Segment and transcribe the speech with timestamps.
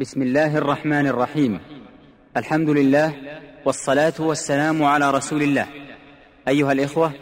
[0.00, 1.60] بسم الله الرحمن الرحيم.
[2.36, 3.14] الحمد لله
[3.64, 5.66] والصلاة والسلام على رسول الله.
[6.48, 7.12] أيها الإخوة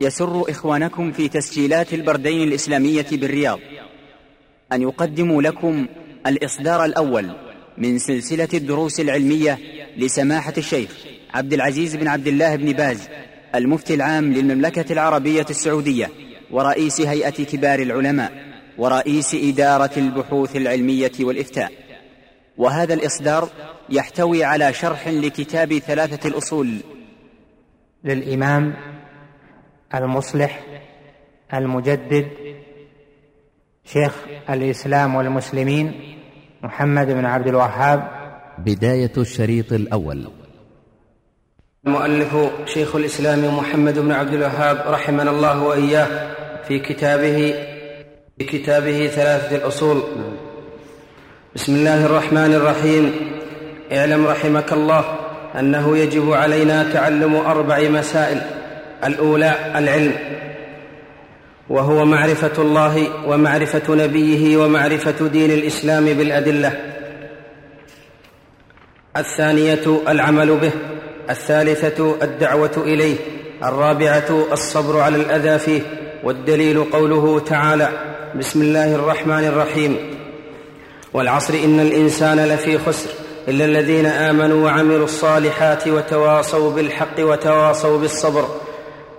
[0.00, 3.58] يسر إخوانكم في تسجيلات البردين الإسلامية بالرياض.
[4.72, 5.86] أن يقدموا لكم
[6.26, 7.30] الإصدار الأول
[7.78, 9.58] من سلسلة الدروس العلمية
[9.96, 10.90] لسماحة الشيخ
[11.34, 13.08] عبد العزيز بن عبد الله بن باز
[13.54, 16.10] المفتي العام للمملكة العربية السعودية
[16.50, 18.32] ورئيس هيئة كبار العلماء
[18.78, 21.79] ورئيس إدارة البحوث العلمية والإفتاء.
[22.60, 23.48] وهذا الإصدار
[23.88, 26.76] يحتوي على شرح لكتاب ثلاثة الأصول.
[28.04, 28.74] للإمام
[29.94, 30.60] المصلح
[31.54, 32.28] المجدد
[33.84, 34.14] شيخ
[34.50, 36.16] الإسلام والمسلمين
[36.62, 38.08] محمد بن عبد الوهاب.
[38.58, 40.30] بداية الشريط الأول.
[41.86, 46.34] المؤلف شيخ الإسلام محمد بن عبد الوهاب رحمنا الله وإياه
[46.68, 47.54] في كتابه
[48.38, 50.02] في كتابه ثلاثة الأصول.
[51.54, 53.14] بسم الله الرحمن الرحيم.
[53.92, 55.04] اعلم رحمك الله
[55.58, 58.40] أنه يجب علينا تعلم أربع مسائل.
[59.04, 60.14] الأولى العلم
[61.68, 66.72] وهو معرفة الله ومعرفة نبيه ومعرفة دين الإسلام بالأدلة.
[69.16, 70.72] الثانية العمل به
[71.30, 73.16] الثالثة الدعوة إليه
[73.64, 75.80] الرابعة الصبر على الأذى فيه
[76.24, 77.88] والدليل قوله تعالى
[78.38, 80.19] بسم الله الرحمن الرحيم.
[81.14, 83.10] والعصر إن الإنسان لفي خسر
[83.48, 88.44] إلا الذين آمنوا وعملوا الصالحات وتواصوا بالحق وتواصوا بالصبر.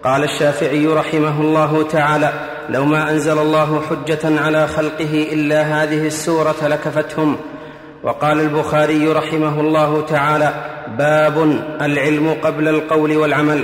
[0.03, 2.33] قال الشافعي رحمه الله تعالى
[2.69, 7.37] لو ما أنزل الله حجة على خلقه إلا هذه السورة لكفتهم.
[8.03, 10.53] وقال البخاري رحمه الله تعالى
[10.97, 13.63] باب العلم قبل القول والعمل.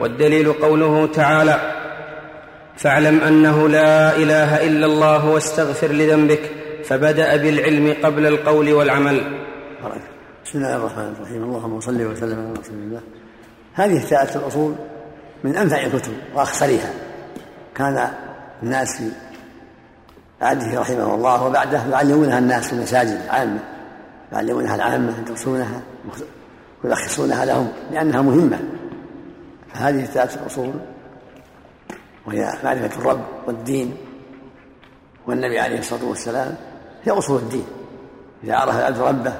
[0.00, 1.60] والدليل قوله تعالى
[2.76, 6.40] فاعلم أنه لا إله إلا الله واستغفر لذنبك
[6.88, 9.44] فبدأ بالعلم قبل القول والعمل.
[10.44, 11.44] بسم الله الرحمن الرحيم.
[11.44, 13.00] اللهم صل وسلم على رسول الله.
[13.74, 14.74] هذه الثلاثة الأصول
[15.44, 16.90] من أنفع الكتب وأخسرها.
[17.74, 18.08] كان
[18.62, 19.10] الناس في
[20.40, 23.60] عهده رحمه الله وبعده يعلمونها الناس في المساجد العامة
[24.32, 25.82] يعلمونها العامة يدرسونها
[26.84, 28.58] ويلخصونها لهم لأنها مهمة.
[29.74, 30.72] فهذه الثلاثة الأصول
[32.26, 33.96] وهي معرفة الرب والدين
[35.26, 36.56] والنبي عليه الصلاة والسلام.
[37.04, 37.66] هي أصول الدين.
[38.44, 39.32] إذا عرف العبد ربه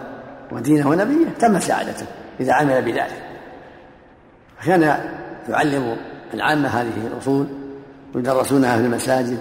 [0.53, 2.07] ودينه ونبيه تم سعادته
[2.41, 3.23] إذا عمل بذلك.
[4.61, 4.99] فكان
[5.49, 5.97] يعلم
[6.35, 7.47] العامة هذه الأصول
[8.15, 9.41] ويدرسونها في المساجد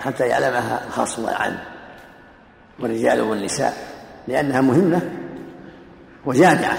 [0.00, 1.58] حتى يعلمها الخاص والعام
[2.80, 3.74] والرجال والنساء
[4.28, 5.00] لأنها مهمة
[6.26, 6.78] وجامعة.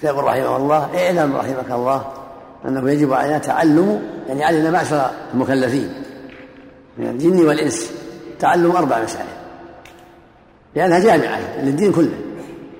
[0.00, 2.12] فيقول رحمه الله اعلم رحمك الله
[2.64, 6.02] أنه يجب علينا تعلم يعني علينا معشر المكلفين
[6.98, 8.01] من الجن والإنس.
[8.42, 9.26] تعلم أربع مسائل.
[10.74, 12.18] لأنها جامعة للدين كله.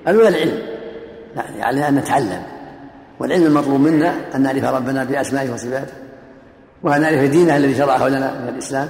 [0.07, 0.59] الاولى العلم.
[1.57, 2.43] يعني أن نتعلم.
[3.19, 5.93] والعلم المطلوب منا أن نعرف ربنا بأسمائه وصفاته
[6.83, 8.89] وأن نعرف دينه الذي شرعه لنا من الإسلام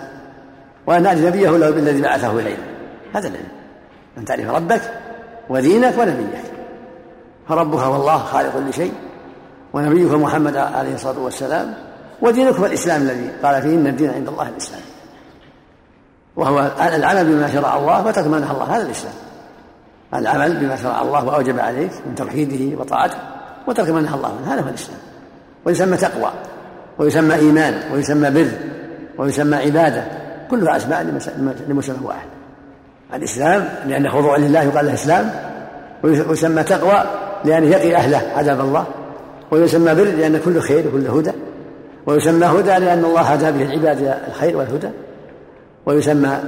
[0.87, 2.63] وأن نعرف نبيه له بالذي بعثه إلينا.
[3.13, 3.51] هذا العلم.
[4.17, 4.81] أن تعرف ربك
[5.49, 6.41] ودينك ونبيك.
[7.49, 8.93] فربك هو الله خالق كل شيء
[9.73, 11.73] ونبيك محمد عليه الصلاة والسلام
[12.21, 14.81] ودينك هو الإسلام الذي قال فيه إن الدين عند الله الإسلام.
[16.35, 19.13] وهو العمل بما شرع الله وترك ما نهى الله هذا الإسلام.
[20.13, 23.17] العمل بما شرع الله وأوجب عليك من توحيده وطاعته
[23.67, 24.53] وترك ما نهى الله عنه.
[24.53, 24.99] هذا هو الإسلام.
[25.65, 26.31] ويسمى تقوى
[26.97, 28.47] ويسمى إيمان ويسمى بر
[29.17, 30.03] ويسمى عبادة.
[30.51, 31.03] كلها أسماء
[31.67, 32.27] لمسمى واحد.
[33.13, 35.31] الإسلام لأنه خضوع لله يقال له إسلام.
[36.03, 37.03] ويسمى تقوى
[37.45, 38.85] لأنه يقي أهله عذاب الله.
[39.51, 41.31] ويسمى بر لأن كل خير وكل هدى.
[42.05, 44.89] ويسمى هدى لأن الله هدى به العباد إلى الخير والهدى.
[45.85, 46.39] ويسمى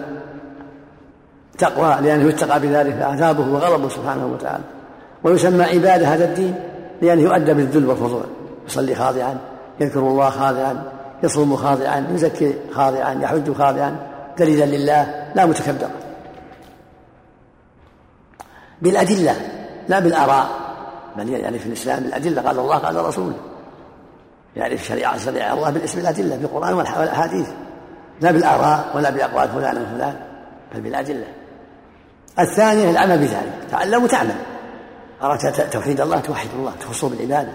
[1.57, 4.63] تقوى لأنه يتقى بذلك عذابه وغضبه سبحانه وتعالى.
[5.23, 6.56] ويسمى عبادة هذا الدين
[7.01, 8.23] لأنه يؤدى بالذل والخضوع
[8.68, 9.38] يصلي خاضعا
[9.79, 10.84] يذكر الله خاضعا
[11.23, 13.96] يصوم خاضعا يزكي خاضعا يحج خاضعا
[14.40, 15.90] ذليلا لله لا متكبرا
[18.81, 19.35] بالأدلة
[19.88, 20.47] لا بالآراء.
[21.17, 23.35] بل يعني في الإسلام بالأدلة؟ قال الله قال رسوله.
[24.55, 27.47] يعرف شريعة شريعة الله بالاسم الأدلة بالقرآن والأحاديث.
[28.22, 30.16] لا بالآراء ولا بأقوال فلان وفلان
[30.76, 31.26] بل بالأدلة.
[32.40, 34.35] الثانية العمل بذلك تعلم وتعمل.
[35.23, 37.52] أردت توحيد الله توحد الله تخصه بالعبادة.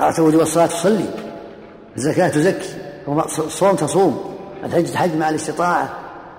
[0.00, 1.10] أردت وجوب الصلاة تصلي.
[1.96, 2.74] الزكاة تزكي.
[3.38, 4.34] الصوم تصوم.
[4.64, 5.88] الحج تحج مع الاستطاعة.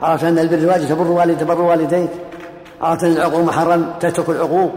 [0.02, 2.10] عرفت أن البر واجب تبر والد تبر والديك.
[2.82, 4.72] عرفت أن العقوق محرم تترك العقوق.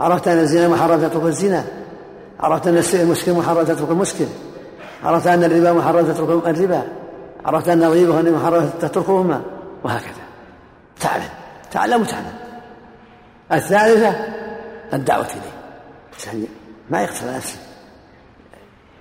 [0.00, 1.64] عرفت أن الزنا محرم تترك الزنا.
[2.40, 4.26] عرفت أن المسكن محرم تترك المسكن
[5.04, 6.82] عرفت أن الربا محرم تترك الربا.
[7.44, 9.42] عرفت أن الغيبة محرم تتركهما؟
[9.84, 10.22] وهكذا.
[11.00, 11.28] تعلم.
[11.70, 12.32] تعلم وتعمل
[13.52, 14.14] الثالثة
[14.92, 16.46] الدعوة إليه.
[16.90, 17.58] ما يقتل نفسه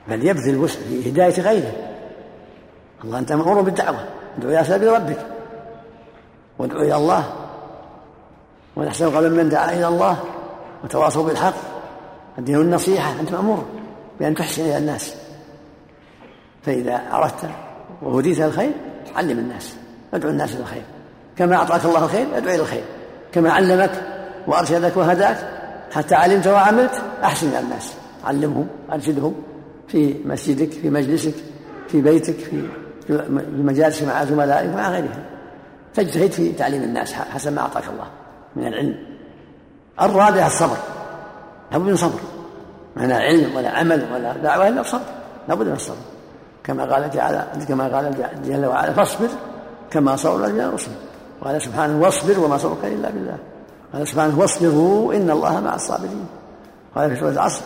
[0.08, 1.72] بل يبذل وسع في هداية غيره.
[3.04, 4.08] الله أنت مأمور بالدعوة.
[4.38, 5.26] ادعو إلى سبيل ربك.
[6.60, 7.34] وادعو إلى الله.
[8.76, 10.24] ونحسن قبل من دعا إلى الله.
[10.84, 11.54] وتواصوا بالحق.
[12.38, 13.66] الدين النصيحة أنت مأمور
[14.20, 15.16] بأن تحسن إلى الناس.
[16.64, 17.50] فإذا عرفت
[18.02, 18.72] وهديت الخير
[19.16, 19.76] علم الناس
[20.14, 20.84] ادعو الناس إلى الخير.
[21.38, 22.84] كما أعطاك الله الخير ادعو إلى الخير.
[23.32, 23.92] كما علمك
[24.48, 25.38] وأرشدك وهداك
[25.92, 27.94] حتى علمت وعملت أحسن إلى الناس.
[28.24, 29.36] علمهم أرشدهم
[29.88, 31.34] في مسجدك في مجلسك
[31.88, 32.64] في بيتك في
[33.10, 35.24] المجالس مع زملائك مع غيرهم.
[35.94, 38.08] فاجتهد في تعليم الناس حسب ما أعطاك الله
[38.56, 38.96] من العلم.
[40.02, 40.78] الرابع الصبر.
[41.72, 42.20] لابد من صبر.
[42.96, 45.06] ما لا علم ولا عمل ولا دعوة إلا الصبر
[45.48, 45.98] لابد من الصبر.
[46.64, 48.16] كما قال تعالى كما قال
[48.46, 49.28] جل وعلا فاصبر
[49.92, 50.92] كما صبر الذين الرسل
[51.42, 53.38] وقال سبحانه واصبر وما صبرك إلا بالله.
[53.94, 56.26] قال سبحانه واصبروا إن الله مع الصابرين.
[56.96, 57.62] قال في سورة العصر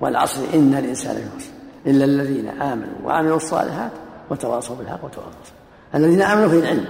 [0.00, 1.50] والعصر إن الإنسان في خسر.
[1.86, 3.90] إلا الذين آمنوا وعملوا الصالحات
[4.30, 5.54] وتواصوا بالحق وتواصوا
[5.94, 6.84] الذين آمنوا في العلم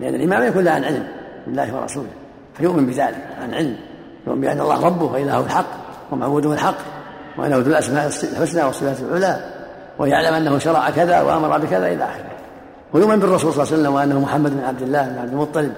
[0.00, 1.08] لأن الامام يكون له عن علم
[1.46, 2.10] بالله ورسوله
[2.54, 3.76] فيؤمن بذلك عن علم.
[4.26, 5.66] يؤمن بأن الله ربه وإلهه الحق
[6.12, 6.76] ومعبوده الحق
[7.38, 9.59] وانه ذو الأسماء الحسنى والصفات العلى.
[10.00, 12.30] ويعلم أنه شرع كذا وأمر بكذا إلى آخره.
[12.92, 15.72] ويؤمن بالرسول صلى الله عليه وسلم وأنه محمد بن عبد الله بن عبد المطلب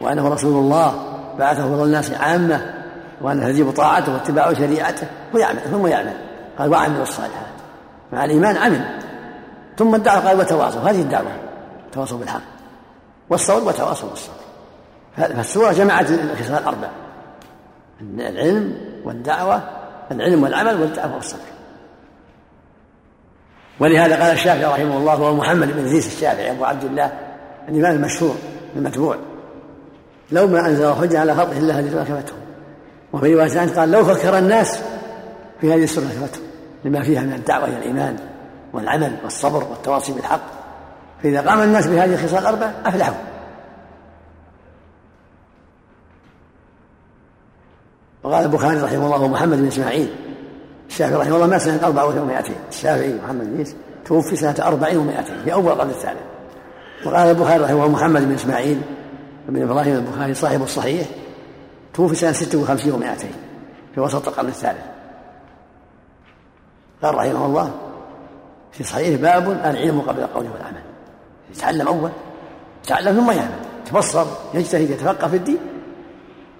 [0.00, 0.94] وأنه رسول الله
[1.38, 2.74] بعثه إلى الناس عامة
[3.20, 6.12] وأنه يجب طاعته واتباع شريعته ويعمل ثم يعمل.
[6.58, 7.46] قال وعمل الصالحات.
[8.12, 8.84] مع الإيمان عمل.
[9.78, 10.80] ثم الدعوه قال وتواصوا.
[10.80, 11.30] هذه الدعوة.
[11.92, 12.40] تواصوا بالحق.
[13.30, 14.34] والصبر وتواصوا بالصبر.
[15.16, 16.88] فالسورة جمعت الخصال الاربع
[18.18, 18.74] العلم
[19.04, 19.60] والدعوة
[20.10, 21.59] العلم والعمل والدعوة والصبر.
[23.80, 27.12] ولهذا قال الشافعي رحمه الله هو محمد بن إدريس الشافعي أبو عبد الله
[27.68, 28.36] الإمام المشهور
[28.76, 29.16] المتبوع.
[30.32, 32.32] لو ما أنزل حجة على خلقه إلا هذه كفته
[33.12, 34.80] وفي رواية قال لو فكر الناس
[35.60, 36.40] في هذه السوره كفته
[36.84, 38.16] لما فيها من الدعوة إلى الإيمان
[38.72, 40.40] والعمل والصبر والتواصي بالحق.
[41.22, 43.14] فإذا قام الناس بهذه الخصال الاربع أفلحوا.
[48.22, 50.14] وقال البخاري رحمه الله محمد بن إسماعيل
[50.90, 52.56] الشافعي رحمه الله مات سنة أربعة ومائتين.
[52.68, 55.36] الشافعي محمد بن عيسى توفي سنة أربعين ومائتين.
[55.44, 56.20] في أول القرن الثالث.
[57.06, 58.80] وقال البخاري رحمه الله محمد بن إسماعيل
[59.48, 61.06] بن إبراهيم البخاري صاحب الصحيح
[61.94, 63.32] توفي سنة ستة وخمسين ومائتين.
[63.94, 64.82] في وسط القرن الثالث.
[67.02, 67.70] قال رحمه الله
[68.72, 70.82] في صحيح باب العلم قبل القول والعمل.
[71.50, 72.10] يتعلم أول
[72.84, 73.60] يتعلم ثم يعمل.
[73.86, 75.58] يتبصر يجتهد يتفقه في الدين.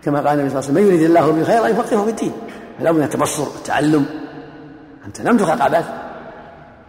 [0.04, 2.32] كما قال النبي صلى الله عليه وسلم من يريد الله به خيرا يفقهه في الدين.
[2.80, 4.06] بد من التبصر والتعلم
[5.06, 5.84] أنت لم تخلق عبث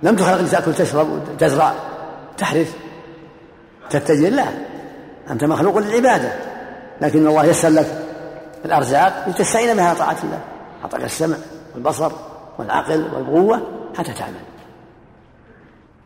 [0.03, 1.73] لم تخلق لتأكل تشرب تزرع
[2.37, 2.75] تحرث
[3.89, 4.45] تتجر لا
[5.29, 6.31] أنت مخلوق للعبادة.
[7.01, 8.05] لكن الله يسر لك
[8.65, 10.39] الأرزاق لتستعين بها طاعة الله.
[10.83, 11.37] أعطاك السمع
[11.75, 12.11] والبصر
[12.59, 13.61] والعقل والقوة
[13.97, 14.33] حتى تعمل.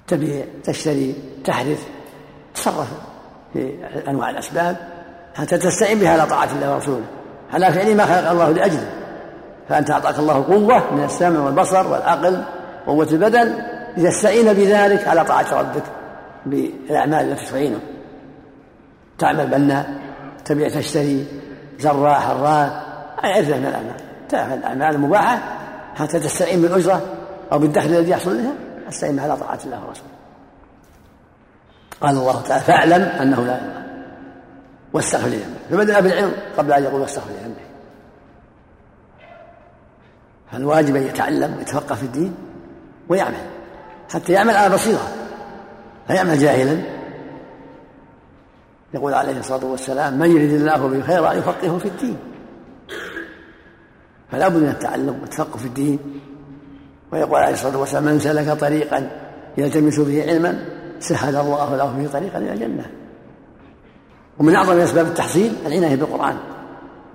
[0.07, 1.83] تبيع تشتري تحرث
[2.55, 2.87] تصرف
[3.53, 3.77] في
[4.07, 4.77] أنواع الأسباب
[5.35, 7.05] حتى تستعين بها على طاعة الله ورسوله.
[7.53, 9.05] على فعل ما خلق الله لأجله.
[9.69, 12.44] فأنت أعطاك الله قوة من السمع والبصر والعقل
[12.88, 13.53] قوة البدن
[13.97, 15.83] لتستعين بذلك على طاعة ربك
[16.45, 17.79] بالأعمال التي تعينه.
[19.17, 19.94] تعمل بناء
[20.45, 21.25] تبيع تشتري
[21.79, 22.31] زراع
[23.23, 23.95] أي عدة من الأعمال.
[24.30, 25.40] تعمل الأعمال المباحة
[25.95, 27.01] حتى تستعين بالأجرة
[27.51, 28.54] أو بالدخل الذي يحصل لها
[28.90, 30.09] أستعين على طاعة الله ورسوله.
[32.01, 33.85] قال الله تعالى فاعلم أنه لا إله
[34.94, 35.59] واستغفر لذنبك.
[35.71, 37.55] فبدأ بالعلم قبل أن يقول واستغفر لذنبك.
[40.56, 42.35] فالواجب أن يتعلم ويتفقه في الدين
[43.09, 43.35] ويعمل
[44.14, 45.12] حتى يعمل على بصيرة
[46.09, 46.81] لا يعمل جاهلا.
[48.94, 52.18] يقول عليه الصلاة والسلام من يريد الله به خيرا يفقهه في الدين.
[54.31, 56.00] فلا بد من التعلم والتفقه في الدين.
[57.12, 59.09] ويقول عليه الصلاة والسلام من سلك طريقا
[59.57, 60.66] يلتمس به علما
[61.00, 62.85] سهل الله له به طريقا إلى الجنة.
[64.40, 66.38] ومن أعظم أسباب التحصيل العناية بالقرآن.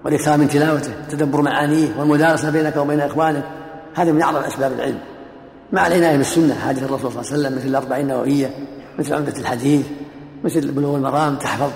[0.04, 3.44] والإكثار من تلاوته تدبر معانيه والمدارسة بينك وبين إخوانك.
[3.94, 4.98] هذا من أعظم أسباب العلم.
[5.72, 8.50] مع العنايه بالسنه حديث الرسول صلى الله عليه وسلم مثل الأربعين النووية
[8.98, 9.86] مثل عمدة الحديث
[10.44, 11.70] مثل بلوغ المرام تحفظ.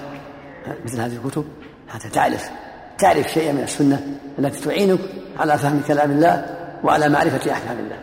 [0.85, 1.45] مثل هذه الكتب.
[1.89, 2.51] حتى تعرف
[2.99, 5.01] تعرف شيئا من السنة التي تعينك
[5.39, 6.47] على فهم كلام الله
[6.85, 7.99] وعلى معرفة أحكام الله.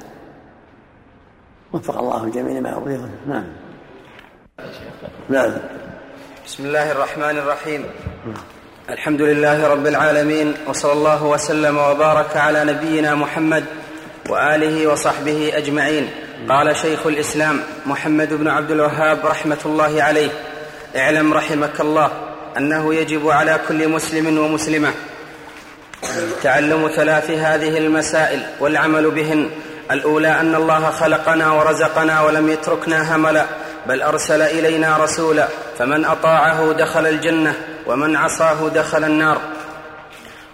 [1.74, 3.10] وفق الله الجميع لما يرضيه.
[3.28, 3.46] نعم
[5.30, 5.52] نعم.
[6.46, 7.86] بسم الله الرحمن الرحيم.
[8.92, 13.64] الحمد لله رب العالمين وصلى الله وسلم وبارك على نبينا محمد
[14.30, 16.10] وآله وصحبه أجمعين.
[16.50, 20.30] قال شيخ الإسلام محمد بن عبد الوهاب رحمة الله عليه
[20.96, 22.12] اعلم رحمك الله
[22.58, 24.92] أنه يجب على كل مسلم ومسلمة
[26.44, 29.50] تعلم ثلاث هذه المسائل والعمل بهن.
[29.92, 33.46] الأولى أن الله خلقنا ورزقنا ولم يتركنا هملا
[33.88, 35.48] بل أرسل إلينا رسولا
[35.80, 37.56] فمن أطاعه دخل الجنة.
[37.88, 39.42] ومن عصاه دخل النار.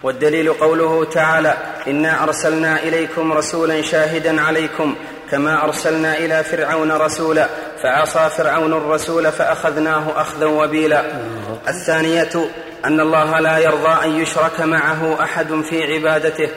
[0.02, 1.56] والدليل قوله تعالى
[1.86, 4.94] إنا أرسلنا إليكم رسولا شاهدا عليكم
[5.30, 7.48] كما أرسلنا إلى فرعون رسولا
[7.82, 11.04] فعصى فرعون الرسول فأخذناه اخذا وبيلا.
[11.68, 12.50] الثانية
[12.84, 16.48] أن الله لا يرضى أن يشرك معه أحد في عبادته.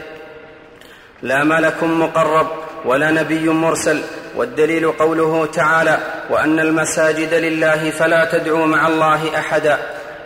[1.21, 2.47] لا ملك مقرب
[2.85, 4.01] ولا نبي مرسل.
[4.35, 5.99] والدليل قوله تعالى
[6.29, 9.77] وأن المساجد لله فلا تدعوا مع الله أحدا.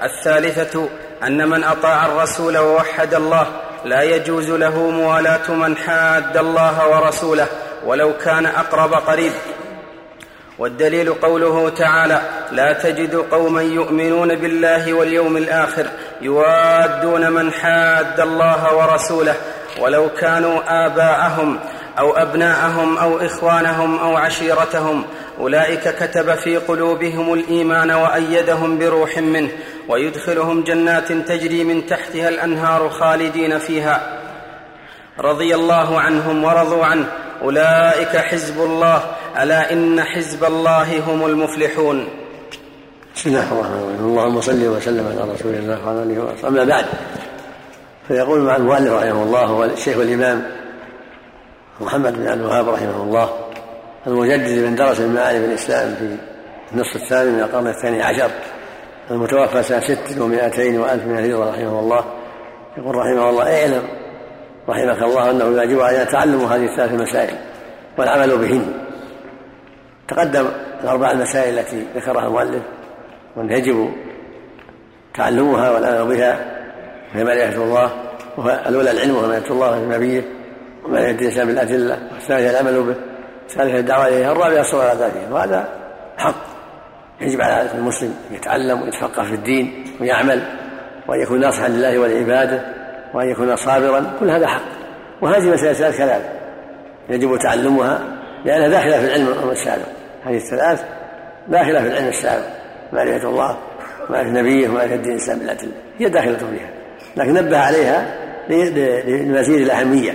[0.06, 0.90] الثالثة
[1.24, 3.48] أن من أطاع الرسول ووحد الله
[3.86, 7.48] لا يجوز له موالاة من حاد الله ورسوله
[7.86, 9.32] ولو كان أقرب قريب.
[10.60, 12.22] والدليل قوله تعالى
[12.52, 15.86] لا تجد قوما يؤمنون بالله واليوم الآخر
[16.22, 19.36] يوادون من حاد الله ورسوله
[19.80, 21.60] ولو كانوا آباءهم
[22.00, 25.04] أو أبناءهم أو إخوانهم أو عشيرتهم.
[25.40, 29.50] أولئك كتب في قلوبهم الإيمان وأيدهم بروح منه.
[29.90, 34.20] ويدخلهم جنات تجري من تحتها الأنهار خالدين فيها.
[35.20, 37.08] رضي الله عنهم ورضوا عنه.
[37.42, 39.04] أولئك حزب الله.
[39.42, 42.08] ألا إن حزب الله هم المفلحون.
[43.16, 44.06] بسم الله الرحمن الرحيم.
[44.06, 46.86] اللهم صل وسلم على رسول الله وعلى آله وصحبه أما بعد
[48.08, 50.52] فيقول مع المؤلف رحمه الله هو الشيخ والإمام
[51.82, 53.30] محمد بن عبد الوهاب رحمه الله
[54.08, 56.18] المجدد من درس المعارف الإسلام في
[56.74, 58.32] النصف الثاني من القرن الثاني عشر.
[59.12, 62.06] المتوفى سنة ست ومائتين وألف من الهجرة رحمه الله.
[62.78, 63.84] يقول رحمه الله اعلم
[64.70, 67.36] رحمك الله أنه يجب علينا تعلم هذه الثلاث المسائل
[67.98, 68.74] والعمل بهن.
[70.08, 70.48] تقدم
[70.84, 72.62] الأربع المسائل التي ذكرها المؤلف
[73.36, 73.92] وأن يجب
[75.14, 76.46] تعلمها والعمل بها
[77.14, 77.92] وهي معرفة الله
[78.68, 80.24] الأولى العلم وهي معرفة الله ونبيه
[80.86, 82.96] ومعرفة الإنسان بالأدلة والثانية العمل به
[83.50, 85.70] الثالثة الدعوة إليها الرابعة الصلاة على ذلك وهذا
[86.18, 86.55] حق.
[87.22, 90.42] يجب على المسلم أن يتعلم ويتفقه في الدين ويعمل
[91.08, 92.62] وأن يكون ناصحا لله ولعباده
[93.14, 94.62] وأن يكون صابرا كل هذا حق.
[95.22, 96.32] وهذه مسائل ثلاث كذلك
[97.10, 98.00] يجب تعلمها
[98.46, 99.86] لانها داخله في العلم السابق.
[100.26, 100.84] هذه الثلاث
[101.48, 102.46] داخله في العلم السابق.
[102.94, 103.58] معرفه الله
[104.10, 106.70] ومعرفه نبيه ومعرفه الدين الإسلام بالادله هي داخلة فيها
[107.18, 108.16] لكن نبه عليها
[109.08, 110.14] لمزيد الأهمية.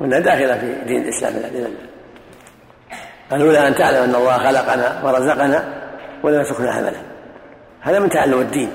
[0.00, 1.68] وانها داخلة في دين الإسلام بالادله
[3.32, 5.83] الاولى أن تعلم أن الله خلقنا ورزقنا
[6.24, 6.92] ولم يتركنا هملا
[7.80, 8.70] هذا من تعلم الدين.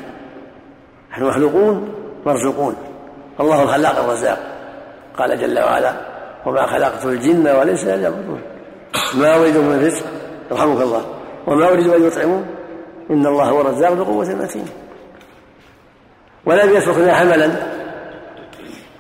[1.11, 1.93] نحن مخلوقون
[2.25, 2.75] مرزوقون.
[3.39, 4.39] الله الخلاق الرزاق.
[5.17, 5.93] قال جل وعلا
[6.45, 8.41] وما خلقت الجن والإنس إلا ليعبدون
[9.13, 10.05] ما أريد من رزق؟
[10.51, 11.05] يرحمك الله.
[11.47, 12.45] وما أريد أن يطعمون؟
[13.11, 14.65] إن الله هو الرزاق ذو قوة متين
[16.45, 17.49] ولم يتركنا حملا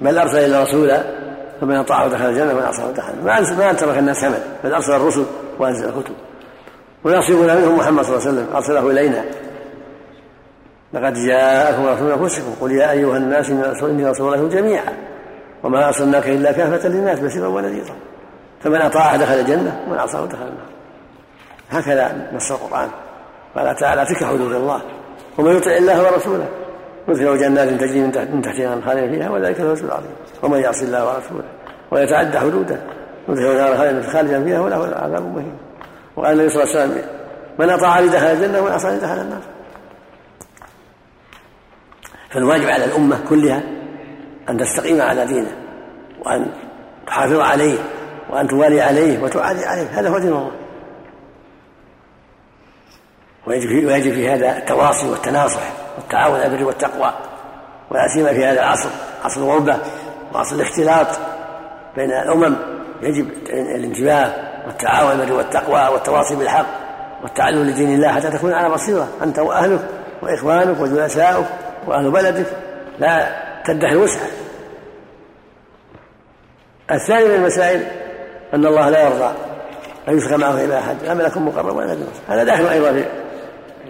[0.01, 1.03] بل أرسل إلى رسولا
[1.61, 3.13] فمن أطاعه دخل الجنة ومن عصاه دخل
[3.57, 5.25] ما ترك الناس حمل بل أرسل الرسل
[5.59, 6.13] وأنزل الكتب.
[7.03, 8.55] ونصيبنا منهم محمد صلى الله عليه وسلم.
[8.55, 9.23] أرسله إلينا.
[10.93, 12.53] لقد جاءكم رسول أنفسكم.
[12.61, 14.93] قل يا أيها الناس اني رسول الله جميعا.
[15.63, 17.95] وما أرسلناك إلا كافة للناس بشيرا ونذيرا.
[18.63, 20.69] فمن أطاع دخل الجنة ومن عصاه دخل النار.
[21.69, 22.89] هكذا نص القرآن.
[23.55, 24.81] قال تعالى تلك حدود الله.
[25.37, 26.47] ومن يطع الله ورسوله.
[27.07, 30.15] يدخله جنات تجري من تحت من تحتها فيها وذلك الفوز العظيم.
[30.43, 31.43] ومن يعص الله ورسوله
[31.91, 32.79] ويتعدى حدوده
[33.29, 35.57] يدخله نار خالدا فيها وله عذاب مهين
[36.19, 37.05] وقال النبي صلى الله عليه وسلم
[37.59, 39.41] من اطاعني دخل الجنة ومن عصاني دخل النار.
[42.29, 43.63] فالواجب على الأمة كلها
[44.49, 45.51] أن تستقيم على دينه
[46.25, 46.51] وأن
[47.07, 47.77] تحافظ عليه
[48.29, 49.99] وأن توالي عليه وتعادي عليه.
[49.99, 50.51] هذا هو دين الله.
[53.47, 55.61] ويجب في, ويجب في هذا التواصي والتناصح
[55.97, 57.13] والتعاون على البر والتقوى.
[57.91, 58.89] ولا سيما في هذا العصر
[59.23, 59.77] عصر الغربة
[60.33, 61.07] وعصر الاختلاط
[61.95, 62.55] بين الأمم.
[63.01, 66.65] يجب الانتباه والتعاون بالبر والتقوى والتواصي بالحق
[67.23, 69.79] والتعلم لدين الله حتى تكون على بصيرة أنت وأهلك
[70.21, 71.45] وإخوانك وجلساؤك
[71.87, 72.45] وأهل بلدك.
[72.99, 73.29] لا
[73.65, 74.27] تدخر وسعا
[76.91, 77.83] الثاني من المسائل
[78.53, 79.33] أن الله لا يرضى
[80.07, 80.95] أن يشرك معه إلى أحد.
[81.03, 82.91] لا ملك مقرب ولا نبي هذا داخل أيضا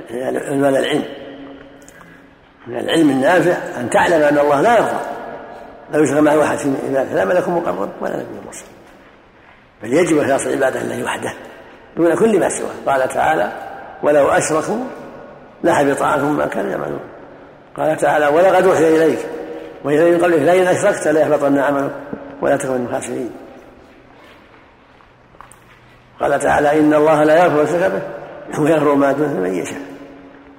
[0.08, 1.06] في عنوان العلم.
[2.68, 5.00] من العلم النافع أن تعلم أن الله لا يرضى
[5.92, 8.66] لا يشرك معه أحد في عباده لا ملك مقرب ولا نبي مرسل
[9.84, 11.34] بل يجب إخلاص العبادة لله وحده
[11.98, 12.72] دون كل ما سواه.
[12.86, 13.52] قال تعالى
[14.04, 14.84] ولو أشركوا
[15.64, 17.00] لحبط عنهم ما كانوا يعملون.
[17.78, 19.20] قال تعالى ولقد أوحي إليك
[19.84, 21.92] وإلى من قبلك لئن أشركت ليحبطن عملك
[22.42, 23.32] ولا تكن من الخاسرين.
[26.20, 29.82] قال تعالى إن الله لا يغفر الشرك به ويغفر ما دونه من يشاء.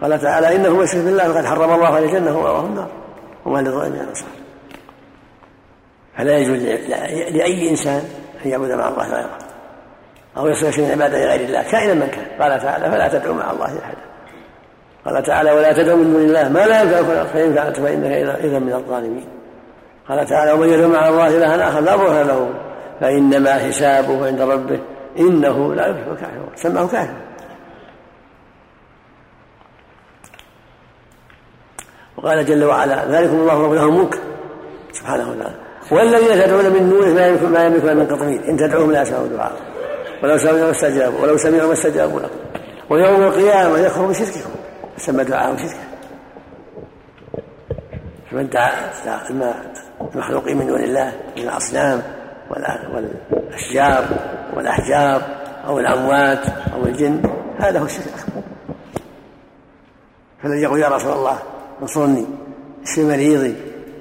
[0.03, 2.89] قال تعالى إنه من يشرك بالله فقد حرم الله عليه الجنة ومأواه النار.
[3.45, 4.29] وما للظالمين أنصار.
[6.19, 6.63] فلا يجوز
[7.37, 8.03] لأي إنسان
[8.45, 9.39] أن يعبد مع الله غيره.
[10.37, 12.27] أو يصرف من عبادة غير الله كائنا من كان.
[12.41, 14.03] قال تعالى فلا تدعو مع الله أحدا.
[15.05, 18.07] قال تعالى ولا تدعو من دون الله ما لا ينفعك فإن فعلت فإنك
[18.45, 19.29] إذا من الظالمين.
[20.09, 22.51] قال تعالى ومن يدعو مع الله إلها آخر لا برهان له
[23.01, 24.81] فإنما حسابه عند ربه
[25.19, 26.51] إنه لا يفلح الكافرون.
[26.57, 27.15] سماه كافر.
[32.17, 34.21] وقال جل وعلا ذلكم الله له الملك.
[34.93, 35.70] سبحانه وتعالى.
[35.91, 39.53] والذين تدعون من دونه ما يملك ما يملك من قطمين إن تدعوهم لا يسمعوا دعاء
[40.23, 42.37] ولو سمعوا ما استجابوا ولو سمعوا ما استجابوا لكم.
[42.91, 44.51] ويوم القيامة يكفر بشرككم.
[44.97, 45.91] سمى دعاءهم شركا
[48.31, 48.71] فمن دعا
[50.15, 52.03] المخلوقين من دون الله من الأصنام
[52.51, 54.05] والأشجار
[54.57, 55.23] والأحجار
[55.67, 57.23] أو الأموات أو الجن
[57.59, 58.07] هذا هو الشرك.
[58.07, 58.43] الاكبر
[60.43, 61.39] فالذي يقول يا رسول الله
[61.83, 62.27] انصرني
[62.83, 63.57] اشفي مريضي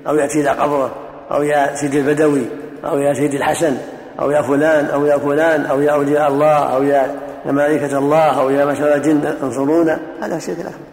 [0.07, 2.45] أو يأتي إلى قبره أو يا سيدي البدوي
[2.85, 3.77] أو يا سيدي الحسن
[4.19, 8.49] أو يا فلان أو يا فلان أو يا أولياء الله أو يا ملائكة الله أو
[8.49, 10.89] يا مشر الجن انصرونا هذا الشرك الأكبر.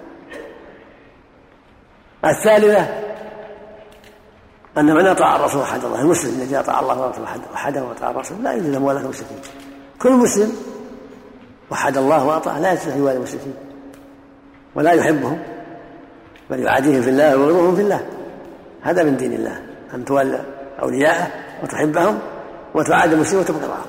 [2.24, 2.86] الثالثة
[4.78, 8.52] أن من أطاع الرسول وحد الله المسلم الذي أطاع الله ورسوله وحده وأطاع الرسول لا
[8.52, 9.38] يجوز اموال المشركين
[9.98, 10.52] كل مسلم
[11.70, 13.54] وحد الله وأطاع لا يجوز اموال المشركين
[14.74, 15.42] ولا يحبهم
[16.50, 18.06] بل يعاديهم في الله ويبغضهم في الله.
[18.82, 19.60] هذا من دين الله.
[19.96, 20.40] أن تولى
[20.82, 21.26] أولياءه
[21.62, 22.18] وتحبهم
[22.74, 23.86] وتعاد المسلمين وتبغضهم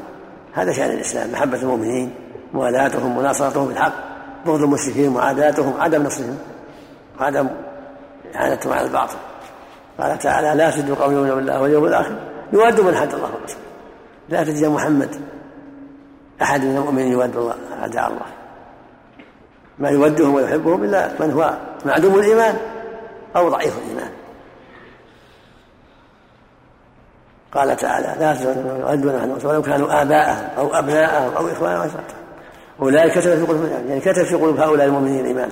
[0.53, 2.13] هذا شأن الإسلام محبة المؤمنين
[2.53, 3.93] موالاتهم مناصرتهم بالحق
[4.45, 6.37] بغض المشركين معاداتهم عدم نصرهم
[7.19, 7.47] وعدم
[8.35, 9.17] إعانتهم على الباطل.
[9.99, 12.15] قال تعالى لا تجد قوم يؤمنون بالله واليوم الآخر.
[12.53, 13.61] يواد من حد الله ورسوله
[14.29, 15.09] لا تجد محمد
[16.41, 18.25] أحد من المؤمنين يواد الله أعداء الله.
[19.79, 21.53] ما يودهم ويحبهم إلا من هو
[21.85, 22.57] معدوم الإيمان
[23.35, 24.09] أو ضعيف الإيمان.
[27.53, 31.88] قال تعالى لا تردون عنهم ولو كانوا آباءهم أو أبناءهم أو إخوانهم أو
[32.81, 35.49] أولئك كتب في قلوبهم يعني كتب في قلوب هؤلاء المؤمنين الإيمان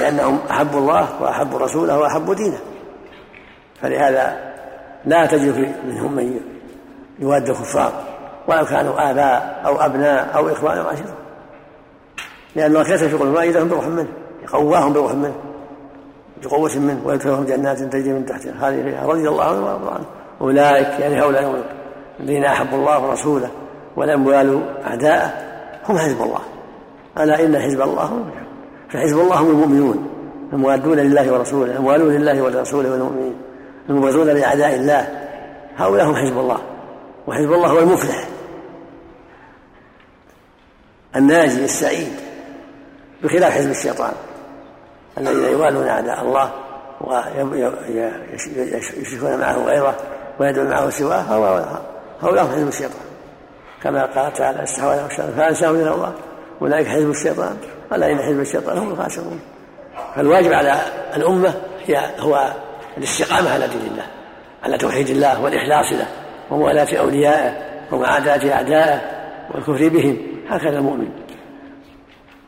[0.00, 2.58] لأنهم أحبوا الله وأحبوا رسوله وأحبوا دينه.
[3.82, 4.52] فلهذا
[5.04, 6.40] لا تجد منهم من
[7.18, 7.92] يواد الكفار.
[8.48, 11.16] ولو كانوا آباء أو أبناء أو إخوان أو عشيرة
[12.56, 14.08] لأن الله كتب في قلوبهم وأيدهم بروح منه.
[14.42, 15.34] يقواهم بروح منه.
[16.44, 18.68] بقوة منه ويدخلهم جنات تجري من تحتها.
[18.68, 20.04] هذه رضي الله عنهم ورضوا عنه.
[20.40, 21.64] أولئك يعني هؤلاء
[22.20, 23.50] الذين أحبوا الله ورسوله
[23.96, 25.32] ولم يوالوا أعداءه.
[25.88, 26.40] هم حزب الله.
[27.18, 28.30] ألا إن حزب الله هم
[28.90, 30.08] فحزب الله هم المؤمنون.
[30.52, 31.76] الموادون لله ورسوله.
[31.76, 33.34] الموالون لله ورسوله والمؤمنين.
[33.88, 35.08] المبغضون لأعداء الله.
[35.76, 36.58] هؤلاء هم حزب الله.
[37.26, 38.28] وحزب الله هو المفلح.
[41.16, 42.12] الناجي السعيد
[43.22, 44.12] بخلاف حزب الشيطان.
[45.18, 46.50] الذين يوالون أعداء الله
[47.40, 49.96] ويشركون معه غيره
[50.40, 51.20] ويدعون معه سواه
[52.22, 53.02] هؤلاء هم حزب الشيطان
[53.82, 56.12] كما قال تعالى استحوذ الشيطان فانساهم إلى الله
[56.62, 57.56] اولئك حزب الشيطان
[57.92, 59.40] الا ان حزب الشيطان هم الخاسرون
[60.16, 60.74] فالواجب على
[61.16, 61.54] الامه
[61.86, 62.52] هي هو
[62.98, 64.06] الاستقامه على دين الله
[64.62, 66.06] على توحيد الله والاخلاص له
[66.50, 67.52] وموالاه اوليائه
[67.92, 69.00] ومعاداه اعدائه
[69.54, 70.16] والكفر بهم
[70.48, 71.08] هكذا المؤمن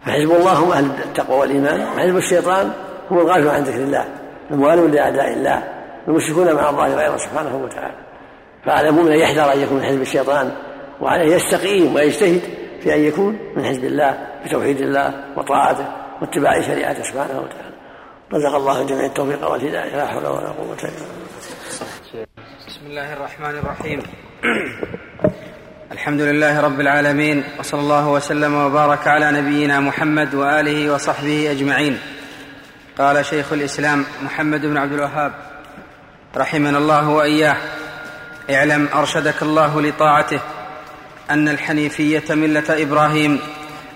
[0.07, 2.73] فحزب الله هم أهل التقوى والإيمان وحزب الشيطان
[3.11, 4.05] هم الغافل عن ذكر الله
[4.51, 5.63] الموالون لأعداء الله
[6.09, 7.95] المشركون مع الله غيره سبحانه وتعالى.
[8.65, 10.53] فعلى المؤمن أن يحذر أن يكون من حزب الشيطان
[11.01, 12.41] وعليه يستقيم ويجتهد
[12.83, 15.87] في أن يكون من حزب الله بتوحيد الله وطاعته
[16.21, 17.75] واتباع شريعته سبحانه وتعالى.
[18.33, 22.27] رزق الله الجميع التوفيق والهداية لا حول ولا قوة إلا بالله.
[22.69, 24.03] بسم الله الرحمن الرحيم.
[25.95, 31.99] الحمد لله رب العالمين وصلى الله وسلم وبارك على نبينا محمد وآله وصحبه أجمعين.
[32.99, 35.33] قال شيخ الإسلام محمد بن عبد الوهاب
[36.37, 37.57] رحمنا الله وإياه.
[38.51, 40.41] اعلم أرشدك الله لطاعته
[41.31, 43.41] أن الحنيفية ملة إبراهيم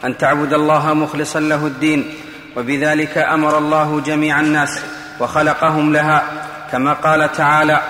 [0.05, 2.15] أن تعبد الله مخلصا له الدين
[2.57, 4.81] وبذلك أمر الله جميع الناس
[5.21, 6.23] وخلقهم لها
[6.73, 7.81] كما قال تعالى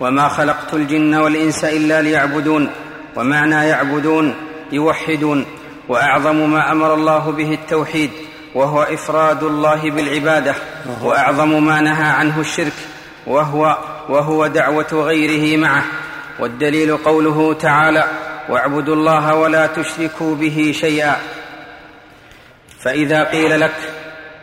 [0.00, 2.70] وما خلقت الجن والإنس إلا ليعبدون
[3.16, 4.34] ومعنى يعبدون
[4.72, 5.46] يوحدون
[5.88, 8.10] وأعظم ما أمر الله به التوحيد
[8.54, 10.54] وهو إفراد الله بالعبادة
[11.02, 12.72] وأعظم ما نهى عنه الشرك
[13.26, 15.84] وهو وهو دعوة غيره معه.
[16.38, 18.04] والدليل قوله تعالى
[18.48, 21.16] واعبدوا الله ولا تشركوا به شيئا
[22.80, 23.74] فإذا قيل لك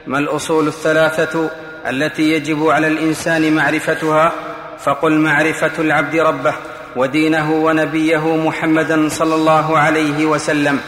[0.07, 1.51] ما الأصول الثلاثة
[1.89, 4.31] التي يجب على الإنسان معرفتها
[4.79, 6.53] فقل معرفة العبد ربه.
[6.95, 10.79] ودينه ونبيه محمدا صلى الله عليه وسلم.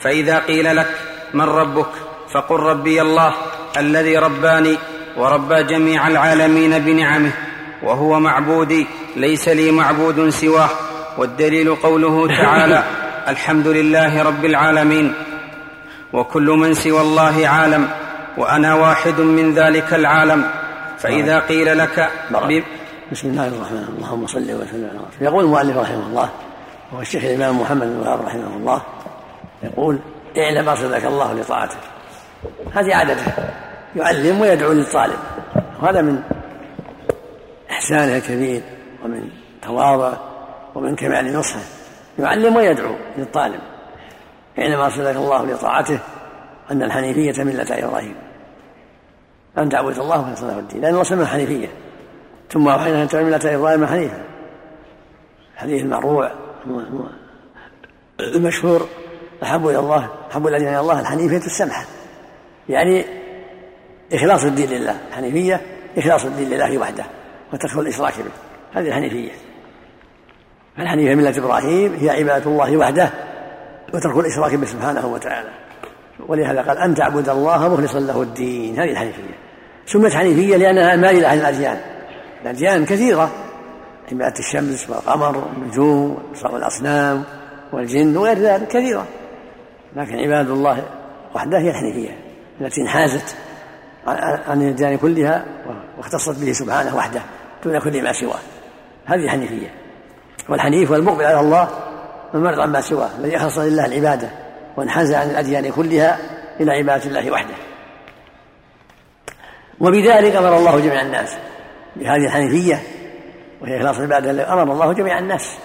[0.00, 0.90] فإذا قيل لك
[1.34, 1.90] من ربك
[2.34, 3.34] فقل ربي الله
[3.76, 4.78] الذي رباني
[5.16, 7.32] وربى جميع العالمين بنعمه
[7.82, 10.68] وهو معبودي ليس لي معبود سواه
[11.18, 12.84] والدليل قوله تعالى
[13.28, 15.14] الحمد لله رب العالمين
[16.12, 17.88] وكل من سوى الله عالم
[18.36, 20.50] وأنا واحد من ذلك العالم.
[20.98, 22.10] فإذا قيل لك
[23.12, 23.96] بسم الله الرحمن الرحيم.
[23.96, 26.28] اللهم صل وسلم على رسول يقول المؤلف رحمه الله
[26.92, 28.82] وهو الشيخ الإمام محمد بن وهب رحمه الله
[29.62, 29.98] يقول
[30.38, 31.76] اعلم ارشدك الله لطاعته
[32.74, 33.32] هذه عادته.
[33.96, 35.18] يعلم ويدعو للطالب.
[35.82, 36.22] وهذا من
[37.70, 38.62] إحسانه الكبير
[39.04, 39.28] ومن
[39.62, 40.20] تواضعه
[40.74, 41.60] ومن كمال نصحه.
[42.18, 43.60] يعلم ويدعو للطالب.
[44.56, 45.98] حينما أرسلك الله لطاعته
[46.70, 48.14] أن الحنيفية ملة إبراهيم.
[49.58, 50.80] أن تعبد الله وخلص له الدين.
[50.80, 51.68] لأن الله سمى الحنيفية.
[52.50, 54.22] ثم أوحينا أن تعبد ملة إبراهيم حنيفا.
[55.54, 56.30] الحديث المعروع
[58.20, 58.88] المشهور
[59.42, 61.84] أحب إلى الله أحب إلى الله الحنيفية السمحة.
[62.68, 63.04] يعني
[64.12, 65.60] إخلاص الدين لله الحنيفية
[65.98, 67.04] إخلاص الدين لله وحده
[67.52, 68.30] وترك الإشراك به.
[68.80, 69.30] هذه الحنيفية.
[70.76, 73.10] فالحنيفية ملة إبراهيم هي عبادة الله وحده
[73.94, 75.50] وترك الإشراك به سبحانه وتعالى.
[76.28, 78.80] ولهذا قال أن تعبد الله مخلصا له الدين.
[78.80, 79.38] هذه الحنيفية.
[79.86, 81.80] سميت حنيفية لأنها مائلة عن الأديان.
[82.42, 83.30] الأديان كثيرة.
[84.12, 87.24] عبادة الشمس والقمر والنجوم والأصنام
[87.72, 89.06] والجن وغير ذلك كثيرة.
[89.96, 90.84] لكن عباد الله
[91.34, 92.16] وحده هي الحنيفية
[92.60, 93.36] التي انحازت
[94.48, 95.44] عن الأديان كلها
[95.98, 97.20] واختصت به سبحانه وحده
[97.64, 98.40] دون كل ما سواه.
[99.06, 99.74] هذه الحنيفية.
[100.48, 101.68] والحنيف والمقبل على الله
[102.34, 103.10] والمرض عما سواه.
[103.18, 104.30] الذي أخلص لله العبادة
[104.76, 106.18] وانحاز عن الأديان كلها
[106.60, 107.54] إلى عبادة الله وحده.
[109.80, 111.36] وبذلك أمر الله جميع الناس
[111.96, 112.82] بهذه الحنيفية
[113.60, 115.58] وهي إخلاص العبادة أمر الله جميع الناس.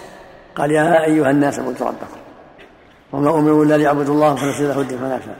[0.55, 2.17] قال يا أيها الناس اعبدوا ربكم.
[3.11, 5.31] وما أمروا إلا ليعبدوا الله مخلصين له الدين فنافع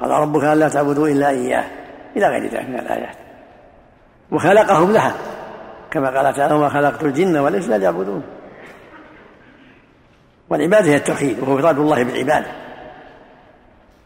[0.00, 1.64] قال ربك ألا تعبدوا إلا إياه.
[2.16, 3.16] إلى غير ذلك من الآيات.
[4.30, 5.14] وخلقهم لها.
[5.90, 8.22] كما قال تعالى وما خلقت الجن والإنس إلا ليعبدون.
[10.50, 12.46] والعبادة هي التوحيد وهو إفراد الله بالعبادة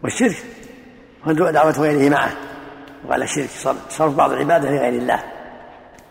[0.03, 0.37] والشرك
[1.25, 2.31] هو دعوة غيره معه.
[3.07, 3.49] وقال الشرك
[3.89, 5.23] صرف بعض العبادة لغير الله.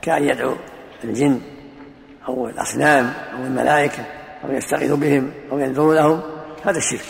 [0.02, 0.56] كأن يدعو
[1.04, 1.40] الجن
[2.28, 4.04] أو الأصنام أو الملائكة
[4.46, 6.22] أو يستغيث بهم أو ينذر لهم
[6.66, 7.06] هذا الشرك.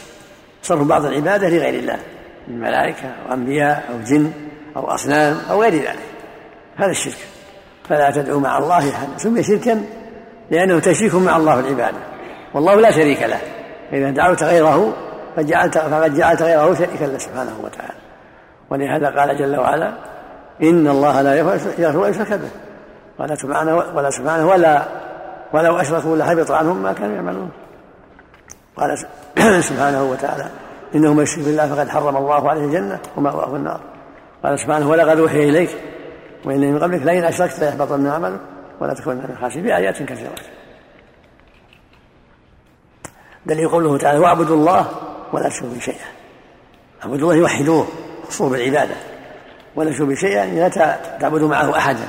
[0.64, 2.00] صرف بعض العبادة لغير الله
[2.48, 4.32] من ملائكة أو أنبياء أو جن
[4.78, 6.00] أو أصنام أو غير ذلك.
[6.78, 7.18] هذا الشرك.
[7.90, 9.84] فلا تدعو مع الله أحدا سمي شركا
[10.52, 11.98] لأنه تشريك مع الله العبادة.
[12.54, 13.40] والله لا شريك له.
[13.92, 14.94] فإذا دعوت غيره
[15.36, 18.00] فجعلت فقد جعلت غيره شريكا له سبحانه وتعالى.
[18.70, 19.94] ولهذا قال جل وعلا
[20.64, 22.50] إن الله لا يغفر أن يشرك به.
[23.22, 24.86] قال سبحانه ولا سبحانه ولا
[25.54, 27.52] ولو أشركوا لحبط عنهم ما كانوا يعملون.
[28.78, 28.98] قال
[29.70, 30.50] سبحانه وتعالى
[30.96, 33.82] إنه من يشرك بالله فقد حرم الله عليه الجنة ومأواه النار.
[34.44, 35.70] قال سبحانه ولقد أوحي إليك
[36.46, 38.40] وإن من قبلك لئن أشركت ليحبطن عملك
[38.80, 39.64] ولا تكون من الخاسرين.
[39.64, 40.36] في آيات كثيرة.
[43.46, 44.86] دليل قوله تعالى واعبدوا الله
[45.34, 46.08] ولا تشركوا به شيئا.
[47.04, 47.88] اعبدوا الله يوحدوه
[48.28, 48.96] خصوه بالعبادة.
[49.76, 50.70] ولا تشركوا به شيئا لا
[51.20, 52.08] تعبدوا معه أحدا.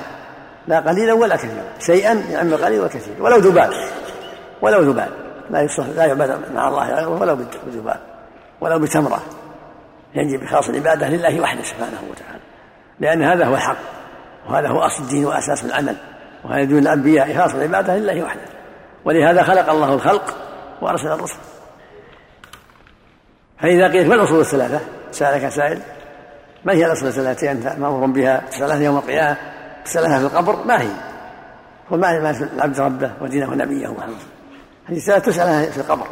[0.67, 1.65] لا قليلا ولا كثيرا.
[1.79, 3.71] شيئا يعم قليل وكثير ولو ذباب
[4.63, 5.09] ولو ذباب
[5.51, 6.95] لا يصلح لا يعبد مع الله.
[6.95, 8.01] غيره ولو بذباب
[8.61, 9.23] ولو بتمرة.
[10.15, 12.43] يجب بخاص العبادة لله وحده سبحانه وتعالى.
[13.01, 13.77] لأن هذا هو الحق.
[14.49, 15.97] وهذا هو أصل الدين وأساس العمل.
[16.45, 17.33] وهذا دون الأنبياء.
[17.33, 18.41] إخلاص العبادة لله وحده.
[19.05, 20.37] ولهذا خلق الله الخلق
[20.83, 21.39] وأرسل الرسل.
[23.63, 25.83] فإذا قيل ما الأصول الثلاثة؟ سألك سائل.
[26.65, 28.43] ما هي الأصول الثلاثة؟ أنت مأمور بها.
[28.51, 29.37] تسألها يوم القيامة.
[29.85, 30.91] تسألها في القبر ما هي؟
[31.93, 34.17] هو ما العبد ربه ودينه ونبيه محمد.
[34.87, 36.07] هذه الثلاثة تسألها في القبر.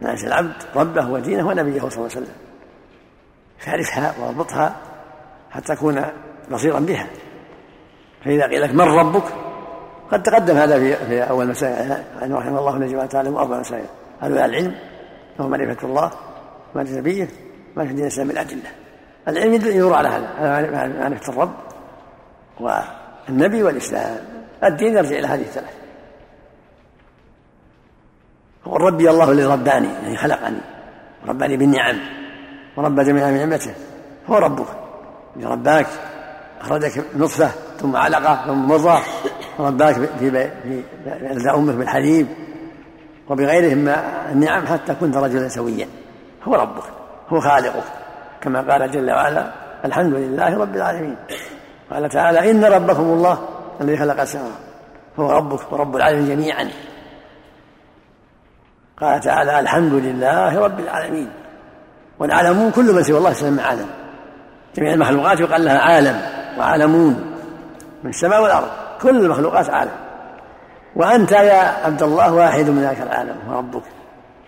[0.00, 2.34] ناس العبد ربه ودينه ونبيه صلى الله عليه وسلم.
[3.58, 4.76] فاعرفها واربطها
[5.50, 6.04] حتى تكون
[6.50, 7.06] بصيرا بها.
[8.24, 9.24] فإذا قيل لك من ربك؟
[10.10, 11.92] قد تقدم هذا في في أول مسائل.
[12.22, 13.86] أن رحمه الله نجم تعلم أربع مسائل.
[14.20, 14.74] هذا العلم
[15.38, 16.10] وهو معرفة الله
[16.74, 17.28] معرفة نبيه
[17.76, 18.70] معرفة دين الإسلام بالأدلة
[19.28, 21.52] العلم يدور على هذا معرفة الرب
[22.60, 24.16] والنبي والإسلام.
[24.64, 25.74] الدين يرجع إلى هذه الثلاث.
[28.66, 30.60] ربي الله الذي رباني يعني خلقني
[31.28, 31.98] رباني بالنعم
[32.76, 33.74] وربى جميع نعمته.
[34.26, 34.66] هو ربك.
[35.42, 35.86] رباك
[36.60, 39.02] أخرجك نطفة ثم علقة ثم مضغة
[39.58, 42.26] رباك في في أمك بالحليب.
[43.28, 43.88] وبغيرهم من
[44.32, 45.88] النعم حتى كنت رجلا سويا.
[46.44, 46.84] هو ربك.
[47.28, 47.84] هو خالقك.
[48.42, 49.52] كما قال جل وعلا
[49.84, 51.16] الحمد لله رب العالمين.
[51.90, 53.48] قال تعالى إن ربكم الله
[53.80, 54.52] الذي خلق السماوات
[55.18, 56.68] هو ربك ورب العالمين جميعا.
[59.00, 61.30] قال تعالى الحمد لله رب العالمين.
[62.18, 63.86] والعالمون كل من سوى الله يسمى عالم
[64.76, 66.20] جميع المخلوقات يقال لها عالم
[66.58, 67.34] وعالمون.
[68.02, 68.68] من السماء والأرض
[69.02, 69.92] كل المخلوقات عالم.
[70.96, 73.82] وأنت يا عبد الله واحد من ذاك العالم هو ربك.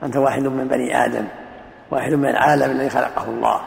[0.02, 1.24] أنت واحد من بني آدم
[1.90, 3.60] واحد من العالم الذي خلقه الله.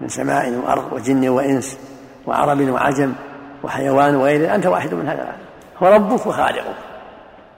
[0.00, 1.78] من سماء وأرض وجن وإنس
[2.26, 3.12] وعرب وعجم
[3.62, 4.54] وحيوان وغيره.
[4.54, 5.36] أنت واحد من هذا.
[5.78, 6.76] هو ربك وخالقك.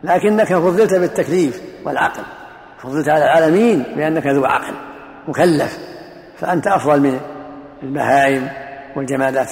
[0.04, 2.22] لكنك فضلت بالتكليف والعقل.
[2.78, 4.74] فضلت على العالمين بأنك ذو عقل
[5.28, 5.78] مكلف.
[6.38, 7.20] فأنت أفضل من
[7.82, 8.48] البهائم
[8.96, 9.50] والجمادات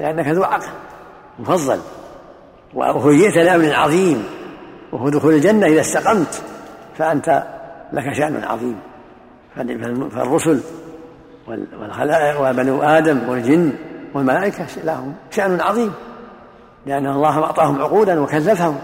[0.00, 0.68] لأنك ذو عقل
[1.38, 1.80] مفضل.
[2.74, 4.24] وهيئت لأمر عظيم.
[4.92, 6.42] وهو دخول الجنة إذا استقمت.
[6.98, 7.42] فأنت
[7.92, 8.80] لك شأن عظيم.
[10.10, 10.60] فالرسل
[11.80, 13.72] والخلائق وبنو آدم والجن
[14.14, 15.92] والملائكة لهم شأن عظيم.
[16.86, 18.78] لأن الله أعطاهم عقولا وكلفهم.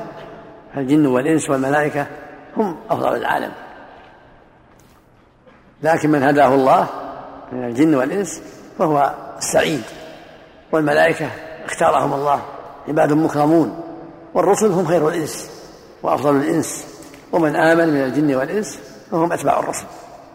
[0.74, 2.06] فالجن والإنس والملائكة
[2.56, 3.50] هم أفضل العالم.
[5.82, 6.86] لكن من هداه الله
[7.52, 8.42] من الجن والإنس
[8.78, 9.82] فهو السعيد.
[10.72, 11.30] والملائكة
[11.64, 12.42] اختارهم الله.
[12.88, 13.80] عباد مكرمون.
[14.34, 15.50] والرسل هم خير الإنس
[16.02, 16.86] وأفضل الإنس.
[17.32, 18.78] ومن آمن من الجن والإنس
[19.10, 19.86] فهم أتباع الرسل.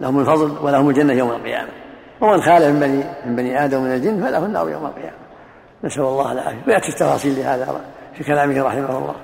[0.02, 1.88] لهم الفضل ولهم الجنة يوم القيامة.
[2.21, 5.17] ومن خالف من بني من بني آدم ومن الجن فله النار يوم القيامة.
[5.84, 6.63] نسأل الله العافية.
[6.67, 7.82] ويأتي التفاصيل لهذا
[8.17, 9.15] في كلامه رحمه الله.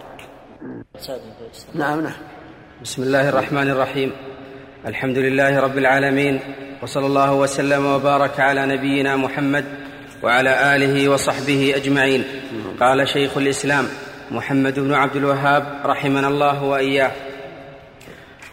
[1.76, 2.14] نعم نعم.
[2.82, 4.12] بسم الله الرحمن الرحيم.
[4.88, 6.40] الحمد لله رب العالمين
[6.84, 9.66] وصلى الله وسلم وبارك على نبينا محمد
[10.24, 12.24] وعلى آله وصحبه أجمعين.
[12.80, 13.86] قال شيخ الإسلام
[14.32, 17.12] محمد بن عبد الوهاب رحمنا الله وإياه.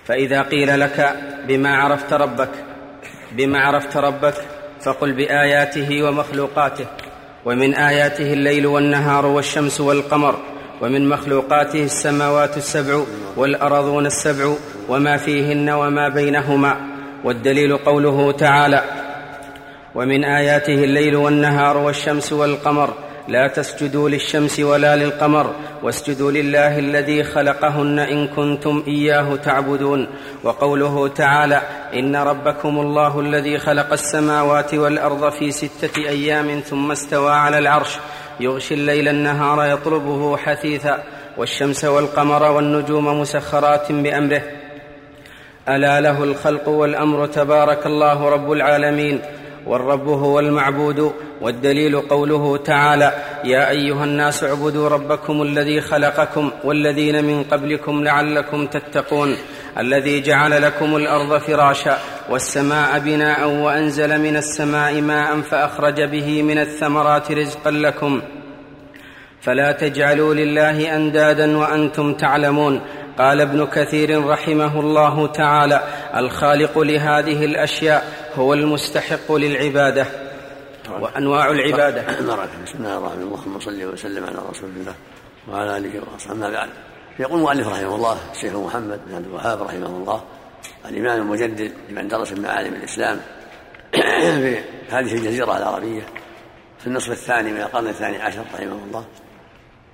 [0.05, 1.17] فإذا قيل لك
[1.49, 2.51] بما عرفت ربك
[3.37, 4.35] بما عرفت ربك
[4.85, 6.87] فقل بآياته ومخلوقاته
[7.45, 10.39] ومن آياته الليل والنهار والشمس والقمر
[10.81, 13.03] ومن مخلوقاته السماوات السبع
[13.37, 14.55] والارضون السبع
[14.89, 16.77] وما فيهن وما بينهما
[17.25, 18.83] والدليل قوله تعالى
[19.95, 22.95] ومن آياته الليل والنهار والشمس والقمر
[23.29, 30.07] لا تسجدوا للشمس ولا للقمر واسجدوا لله الذي خلقهن إن كنتم إياه تعبدون
[30.45, 31.63] وقوله تعالى
[31.95, 37.99] إن ربكم الله الذي خلق السماوات والأرض في ستة أيام ثم استوى على العرش
[38.41, 41.03] يغشي الليل النهار يطلبه حثيثا
[41.37, 44.43] والشمس والقمر والنجوم مسخرات بأمره
[45.69, 49.21] ألا له الخلق والأمر تبارك الله رب العالمين
[49.67, 53.13] والرب هو المعبود والدليل قوله تعالى
[53.45, 59.37] يا أيها الناس اعبدوا ربكم الذي خلقكم والذين من قبلكم لعلكم تتقون
[59.79, 61.99] الذي جعل لكم الأرض فراشا
[62.31, 68.23] والسماء بناء وأنزل من السماء ماء فأخرج به من الثمرات رزقا لكم.
[69.41, 72.81] فلا تجعلوا لله أندادا وأنتم تعلمون.
[73.19, 75.83] قال ابن كثير رحمه الله تعالى
[76.17, 80.07] الخالق لهذه الأشياء هو المستحق للعبادة
[81.01, 82.03] وأنواع العبادة.
[82.03, 83.23] بسم الله الرحمن الرحيم.
[83.23, 84.95] اللهم صل وسلم على رسول الله
[85.49, 86.41] وعلى آله وأصحابه.
[86.41, 86.69] ما بعد
[87.19, 90.23] يقول المؤلف رحمه الله الشيخ محمد بن عبد الوهاب رحمه الله
[90.89, 93.21] الامام المجدد لمن درس معالم الإسلام
[93.93, 94.59] في
[94.91, 96.03] هذه الجزيرة العربية
[96.79, 99.05] في النصف الثاني من القرن الثاني عشر رحمه الله.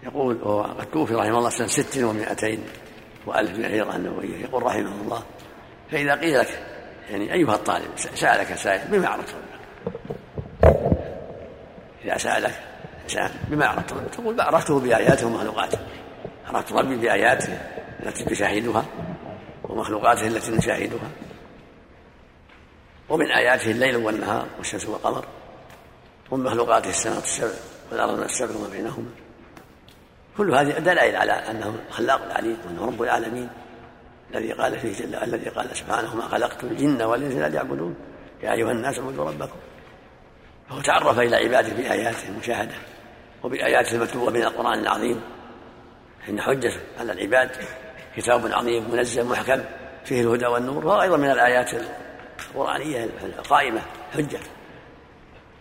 [0.02, 2.64] يقول وهو قد توفي رحمه الله سنة ست ومائتين.
[3.28, 4.36] وألف من الهجرة النبوية.
[4.36, 5.22] يقول رحمه الله
[5.90, 6.66] فإذا قيل لك
[7.10, 9.34] يعني أيها الطالب سألك سائل بما عرفت
[12.04, 12.54] إذا سألك
[13.06, 15.78] سائل بما عرفت تقول عرفته بآياته ومخلوقاته.
[16.46, 17.58] عرفت ربي بآياته
[18.06, 18.84] التي تشاهدها
[19.64, 21.10] ومخلوقاته التي نشاهدها.
[23.08, 25.24] ومن آياته الليل والنهار والشمس والقمر
[26.30, 27.54] ومن مخلوقاته السماوات السبع
[27.92, 29.27] والأرض السبع وما بينهما.
[30.38, 33.48] كل هذه دلائل على أنه الخلاق العليم وأنه رب العالمين
[34.34, 37.96] الذي قال فيه جل الذي قال سبحانه ما خلقت الجن والإنس الا ليعبدون
[38.42, 39.56] يا أيها الناس اعبدوا ربكم.
[40.68, 42.74] فهو تعرف إلى عباده بآياته المشاهدة
[43.42, 45.20] وبآياته المتلوة من القرآن العظيم.
[46.28, 47.50] إن حجة على العباد
[48.16, 49.60] كتاب عظيم منزل محكم
[50.04, 51.70] فيه الهدى والنور وهو أيضا من الآيات
[52.54, 53.80] القرآنية القائمة
[54.14, 54.40] حجة.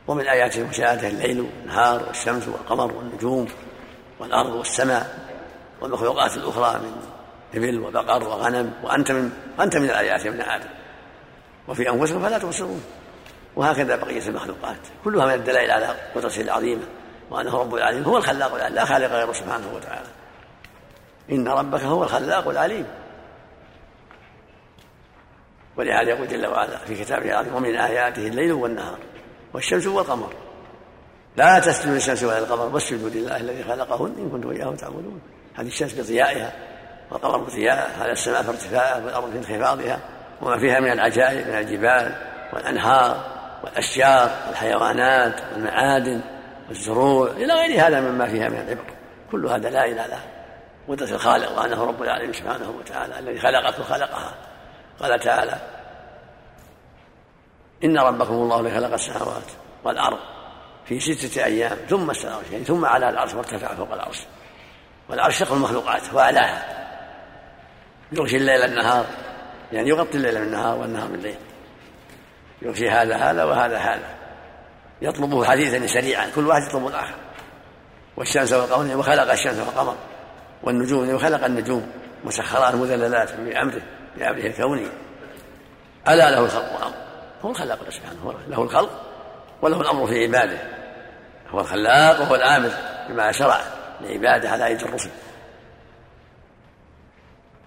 [0.08, 3.48] ومن آياته المشاهدة الليل والنهار والشمس والقمر والنجوم.
[4.20, 5.20] والأرض والسماء
[5.82, 7.02] والمخلوقات الأخرى من
[7.54, 10.70] إبل وبقر وغنم وأنت من أنت من الآيات يا ابن آدم.
[11.68, 12.84] وفي أنفسكم فلا تبصرون.
[13.56, 14.78] وهكذا بقية المخلوقات.
[15.04, 16.84] كلها من الدلائل على قدرته العظيمة
[17.30, 20.08] وأنه رب العالمين هو الخلاق العليم لا خالق غيره سبحانه وتعالى.
[21.32, 22.88] إن ربك هو الخلاق العليم.
[25.78, 28.98] ولهذا يقول جل وعلا في كتابه العظيم ومن آياته الليل والنهار
[29.54, 30.34] والشمس والقمر.
[31.38, 35.22] لا تسجدوا للشمس ولا للقمر واسجدوا لله الذي خلقهن إن كنتم اياه تعبدون.
[35.56, 36.52] هذه الشمس بضيائها
[37.12, 40.00] والقمر بضيائها هذا السماء في ارتفاعها والارض في انخفاضها
[40.42, 42.16] وما فيها من العجائب من الجبال
[42.54, 46.22] والأنهار والأشجار والحيوانات والمعادن
[46.70, 48.94] والزروع إلى غير هذا مما فيها من العبر.
[49.32, 50.20] كل هذا لا إله له.
[50.88, 54.34] قدرة الخالق وأنه رب العالمين سبحانه وتعالى الذي خلقك وخلقها
[55.00, 55.58] قال تعالى
[57.84, 59.44] إن ربكم الله الذي خلق السماوات
[59.84, 60.18] والأرض
[60.88, 64.20] في ستة أيام ثم استوى يعني ثم على العرش وارتفع فوق العرش.
[65.10, 66.78] والعرش شق المخلوقات وأعلاها
[68.12, 69.06] يغشي الليل النهار
[69.72, 71.36] يعني يغطي الليل بالنهار والنهار بالليل
[72.62, 74.18] يغشي هذا هذا وهذا هذا.
[75.02, 77.16] يطلبه حديثا سريعا كل واحد يطلب الآخر.
[78.18, 79.96] والشمس والقمر وخلق الشمس والقمر
[80.64, 81.92] والنجوم وخلق النجوم
[82.24, 83.82] مسخرات مذللات بأمره
[84.18, 84.88] بأمره الكوني.
[86.08, 86.96] ألا له الخلق والأمر
[87.42, 89.02] هو الخلاق سبحانه له الخلق
[89.62, 90.77] وله الأمر في عباده.
[91.50, 92.72] هو الخلاق وهو الآمر
[93.10, 93.62] بما شرع
[94.02, 95.10] لعباده على أيدي الرسل.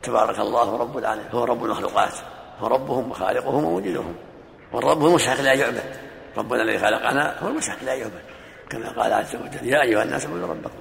[0.02, 2.12] تبارك الله رب العالمين هو رب المخلوقات
[2.58, 4.14] هو ربهم وخالقهم وموجدهم
[4.72, 5.82] والرب هو لا يعبد.
[6.36, 8.22] ربنا الذي خلقنا هو المستحق لا يعبد.
[8.70, 10.78] كما قال عز وجل يا أيها الناس اعبدوا ربكم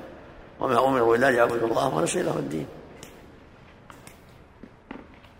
[0.59, 2.67] وما أمروا إلا ليعبدوا الله ونصر له الدين.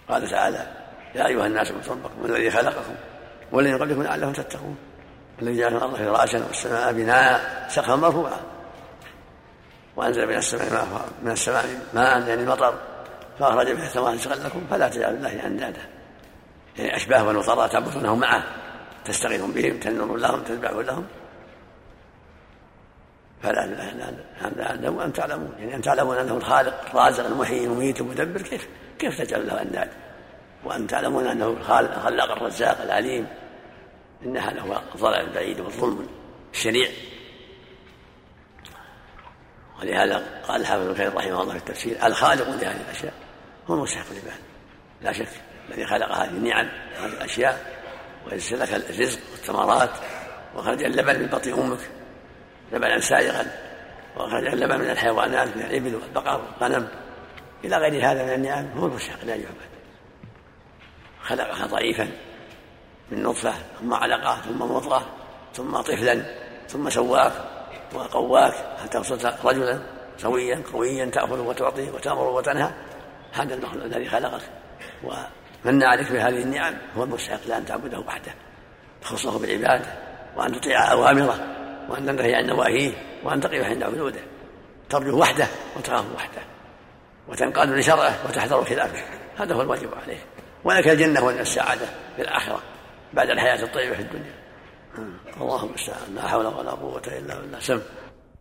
[0.09, 0.67] قال تعالى
[1.15, 2.95] يا أيها الناس اعبدوا ربكم الذي خلقكم
[3.51, 4.77] والذي قبلكم لعلهم تتقون.
[5.41, 8.39] الذي جعل الأرض فراشا والسماء بناء سقفا مرفوعا.
[9.95, 12.73] وأنزل من السماء ماء من السماء ماء يعني مطر
[13.39, 15.81] فأخرج به الثمرات رزقا لكم فلا تجعلوا الله أندادا.
[16.77, 18.43] يعني أشباه ونصارى تعبدونه معه.
[19.05, 21.05] تستغيثون بهم تنظرون لهم تتبعون لهم.
[23.43, 23.65] فلا
[24.39, 25.55] هذا أعلم وأن تعلمون.
[25.59, 28.41] يعني أن تعلمون أنه الخالق الرازق المحيي المميت المدبر.
[28.41, 28.67] كيف
[28.99, 29.93] كيف تجعل له أندادا؟
[30.63, 33.27] وأن تعلمون أنه الخالق الرزاق العليم.
[34.25, 36.07] إن هذا هو الضلال البعيد والظلم
[36.53, 36.89] الشنيع
[39.79, 43.13] ولهذا قال الحافظ ابن كثير رحمه الله في التفسير الخالق لهذه الأشياء.
[43.67, 44.39] هو المستحق للعباد
[45.01, 45.27] لا شك
[45.69, 47.79] الذي خلق هذه النعم هذه الأشياء
[48.27, 49.89] ويسر لك الرزق والثمرات
[50.55, 51.79] وخرج اللبن من بطن أمك
[52.71, 53.51] لبنا سائغا
[54.17, 56.87] وخرج اللبن من الحيوانات من الإبل والبقر والغنم.
[57.63, 59.69] إلى غير هذا من النعم هو المستحق لا يعبد
[61.21, 62.07] خلقها ضعيفا.
[63.11, 65.05] من نطفة ثم علقة ثم مضغه
[65.53, 66.25] ثم طفلا
[66.67, 67.33] ثم سواك
[67.93, 69.81] وقواك حتى وصلت رجلا؟
[70.17, 72.71] سويا قويا تاكل وتعطي وتأمر وتنهى.
[73.33, 74.41] هذا المخلوق الذي خلقك.
[75.03, 78.31] ومن عليك بهذه النعم هو المستحق لأن تعبده وحده.
[79.01, 79.85] تخصه بالعباده
[80.35, 81.39] وأن تطيع أوامره
[81.89, 82.91] وأن تنتهي عن نواهيه
[83.23, 84.21] وأن تقف عند حدوده.
[84.89, 86.41] ترجو وحده وتخاف وحده.
[87.27, 89.03] وتنقاد لشرعه وتحذر خلافه.
[89.37, 90.19] هذا هو الواجب عليه.
[90.63, 92.61] ولك الجنة والسعادة في الآخرة.
[93.13, 94.39] بعد الحياة الطيبة في الدنيا.
[95.41, 97.59] اللهم المستعان لا حول ولا قوة إلا بالله.
[97.59, 97.79] سم.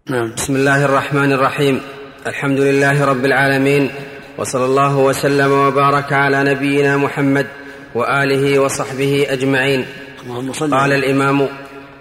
[0.07, 0.35] نعم.
[0.35, 1.81] بسم الله الرحمن الرحيم.
[2.27, 3.91] الحمد لله رب العالمين
[4.39, 7.47] وصلى الله وسلم وبارك على نبينا محمد
[7.95, 9.87] وآله وصحبه أجمعين.
[10.23, 11.49] اللهم صل قال الامام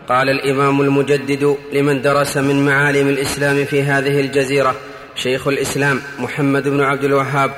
[0.09, 4.75] قال الإمام المجدد لمن درس من معالم الإسلام في هذه الجزيرة
[5.15, 7.51] شيخ الإسلام محمد بن عبد الوهاب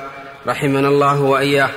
[0.46, 1.70] رحمنا الله وإياه.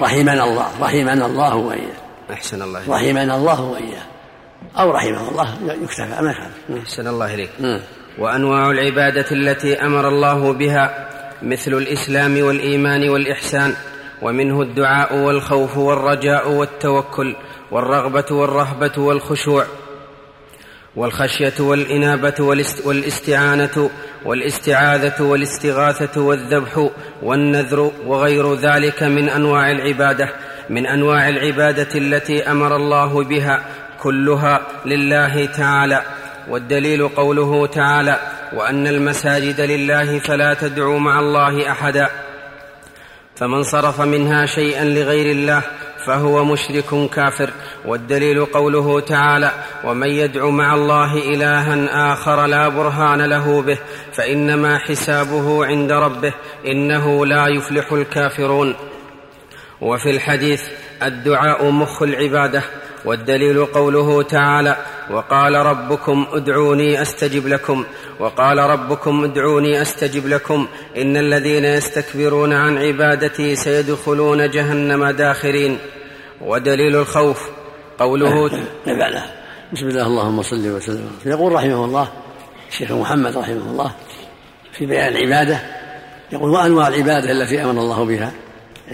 [0.00, 2.01] رحمنا الله رحمنا الله وإياه.
[2.32, 4.02] أحسن الله رحمنا الله وإياه.
[4.78, 5.48] أو رحمه الله
[5.82, 6.82] يكتفى ما يخالف.
[6.82, 7.50] أحسن الله إليك.
[8.18, 11.08] وأنواع العبادة التي أمر الله بها
[11.42, 13.74] مثل الإسلام والإيمان والإحسان
[14.22, 17.36] ومنه الدعاء والخوف والرجاء والتوكل
[17.70, 19.64] والرغبة والرهبة والخشوع
[20.96, 22.34] والخشية والإنابة
[22.84, 23.90] والاستعانة
[24.24, 26.88] والاستعاذة والاستغاثة والذبح
[27.22, 30.28] والنذر وغير ذلك من أنواع العبادة.
[30.70, 33.62] من أنواع العبادة التي أمر الله بها
[34.02, 36.02] كلها لله تعالى
[36.48, 38.18] والدليل قوله تعالى
[38.52, 42.08] وأن المساجد لله فلا تدعوا مع الله أحدا.
[43.36, 45.62] فمن صرف منها شيئا لغير الله
[46.06, 47.50] فهو مشرك كافر
[47.84, 49.50] والدليل قوله تعالى
[49.84, 53.78] ومن يدع مع الله إلها آخر لا برهان له به
[54.12, 56.32] فإنما حسابه عند ربه
[56.66, 58.74] إنه لا يفلح الكافرون.
[59.82, 60.62] وفي الحديث
[61.02, 62.62] الدعاء مخ العبادة
[63.04, 64.76] والدليل قوله تعالى
[65.10, 67.84] وقال ربكم ادعوني أستجب لكم
[68.18, 75.78] وقال ربكم ادعوني أستجب لكم إن الذين يستكبرون عن عبادتي سيدخلون جهنم داخرين
[76.40, 77.48] ودليل الخوف
[77.98, 78.46] قوله
[79.72, 81.10] بسم الله اللهم صل وسلم.
[81.26, 82.08] يقول رحمه الله
[82.68, 83.92] الشيخ محمد رحمه الله
[84.72, 85.58] في بيان العبادة
[86.32, 88.32] يقول وأنواع العبادة التي أمر الله بها؟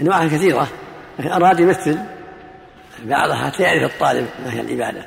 [0.01, 0.67] انواع كثيرة
[1.19, 1.97] لكن أراد يمثل
[3.05, 5.05] بعضها حتى يعرف الطالب ما هي العبادة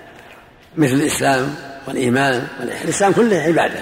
[0.77, 1.55] مثل الإسلام
[1.89, 3.81] والإيمان الإسلام كله عبادة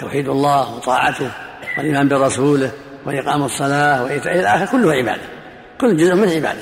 [0.00, 1.30] توحيد الله وطاعته
[1.78, 2.70] والإيمان برسوله
[3.06, 5.22] وإقام الصلاة وإيتاء إلى آخره كله عبادة
[5.80, 6.60] كل جزء منه عبادة.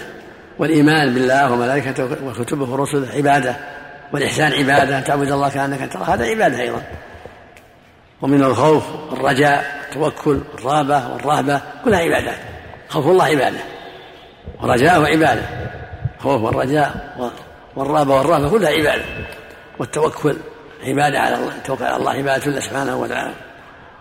[0.59, 3.57] والإيمان بالله وملائكته وكتبه ورسله عبادة
[4.13, 6.83] والإحسان عبادة تعبد الله كأنك ترى هذا عبادة أيضا.
[8.23, 12.39] ومن الخوف والرجاء والتوكل والرهبة والرهبة كلها عبادات
[12.89, 13.59] خوف الله عبادة.
[14.63, 15.43] ورجاءه عبادة.
[16.21, 17.17] خوف والرجاء
[17.77, 19.05] والرهبة والرهبة كلها عبادة.
[19.79, 20.37] والتوكل
[20.85, 23.35] عبادة على الله التوكل على الله عبادة الله سبحانه وتعالى.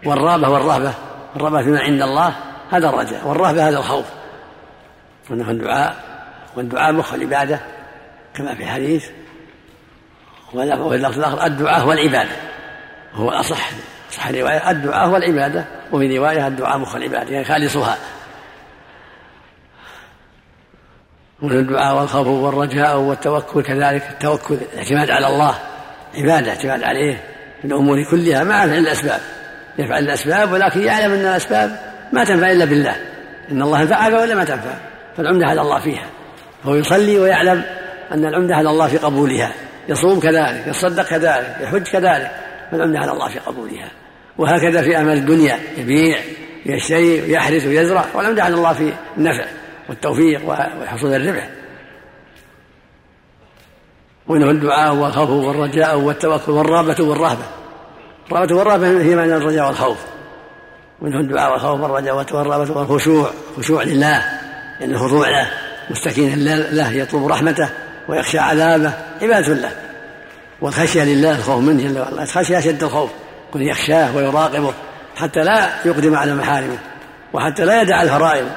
[0.06, 0.94] والرهبة والرهبة
[1.36, 2.36] الرهبة فيما عند الله
[2.72, 3.28] هذا الرجاء.
[3.28, 4.06] والرهبة هذا الخوف.
[5.30, 5.96] وأنه الدعاء
[6.56, 7.60] والدعاء مخ العبادة
[8.36, 9.10] كما في حديث
[10.54, 12.36] واللفظ الآخر الدعاء هو العبادة.
[13.14, 13.70] هو الأصح
[14.12, 15.66] صح الرواية الدعاء هو العبادة.
[15.92, 17.98] وفي رواية الدعاء مخ العبادة يعني خالصها.
[21.42, 24.04] ومن الدعاء والخوف والرجاء والتوكل كذلك.
[24.10, 25.56] التوكل الاعتماد على الله
[26.16, 27.24] عبادة اعتماد عليه
[27.62, 29.20] في الأمور كلها مع فعل الأسباب.
[29.80, 31.80] يفعل الأسباب ولكن يعلم أن الأسباب
[32.14, 32.96] ما تنفع إلا بالله.
[33.52, 34.74] إن الله ينفعك ولا ما تنفع
[35.18, 36.06] فالعمدة على الله فيها.
[36.64, 37.64] فهو يصلي ويعلم
[38.12, 39.52] أن العمدة على الله في قبولها.
[39.90, 42.32] يصوم كذلك يصدق كذلك يحج كذلك
[42.72, 43.92] فالعمدة على الله في قبولها.
[44.38, 46.18] وهكذا في أعمال الدنيا يبيع
[46.66, 49.44] يشتري ويحرث ويزرع والعمدة على الله في النفع.
[49.90, 50.50] والتوفيق
[50.82, 51.50] وحصول الربح.
[54.28, 57.44] وإنه الدعاء والخوف والرجاء والتوكل والرغبة والرهبة.
[58.32, 59.98] الرغبة والرهبة هي معنى الرجاء والخوف.
[61.02, 64.24] ومنه الدعاء والخوف والرجاء والرغبة والخشوع خشوع لله.
[64.80, 65.50] لأن الخضوع له.
[65.90, 67.70] مستكينا له يطلب رحمته
[68.10, 68.94] ويخشى عذابه.
[69.22, 69.72] عبادة له.
[70.62, 72.24] والخشية لله الخوف منه جل وعلا.
[72.24, 73.10] الخشية أشد الخوف.
[73.54, 74.74] كن يخشاه ويراقبه.
[75.16, 76.78] حتى لا يقدم على محارمه.
[77.34, 78.48] وحتى لا يدع الفرائض.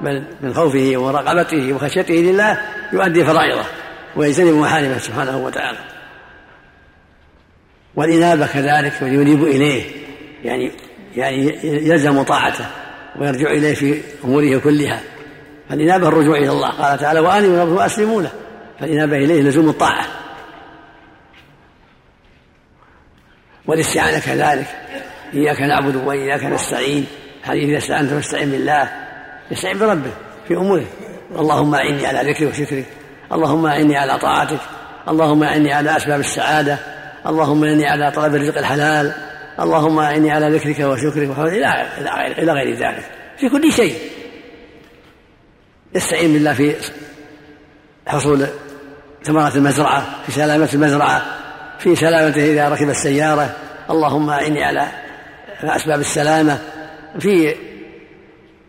[0.00, 2.60] بل من خوفه ومراقبته وخشيته لله
[2.92, 3.64] يؤدي فرائضه
[4.16, 5.78] ويجتنب محارمه سبحانه وتعالى.
[7.96, 9.84] والإنابة كذلك وينيب إليه
[10.44, 10.72] يعني
[11.16, 12.66] يعني يلزم طاعته
[13.20, 15.00] ويرجع إليه في أموره كلها.
[15.68, 16.70] فالإنابة الرجوع إلى الله.
[16.70, 18.32] قال تعالى وآمنوا وأسلموا له.
[18.80, 20.06] فالإنابة إليه لزوم الطاعة.
[23.66, 24.66] والاستعانة كذلك.
[25.34, 27.06] إياك نعبد وإياك نستعين.
[27.42, 29.05] هذه إذا استعنت فاستعن بالله.
[29.50, 30.10] يستعين بربه
[30.48, 30.86] في أموره.
[31.38, 32.86] اللهم أعني على ذكرك وشكرك.
[33.32, 34.60] اللهم أعني على طاعتك.
[35.08, 36.78] اللهم أعني على أسباب السعادة.
[37.26, 39.12] اللهم إني على طلب الرزق الحلال.
[39.60, 43.04] اللهم إني على ذكرك وشكرك إلى غير إلى غير ذلك.
[43.38, 43.98] في كل شيء.
[45.94, 46.74] يستعين بالله في
[48.06, 48.46] حصول
[49.24, 51.22] ثمرات المزرعة في سلامة المزرعة
[51.78, 53.56] في سلامته إذا ركب السيارة.
[53.90, 54.88] اللهم إني على
[55.64, 56.58] أسباب السلامة.
[57.18, 57.54] في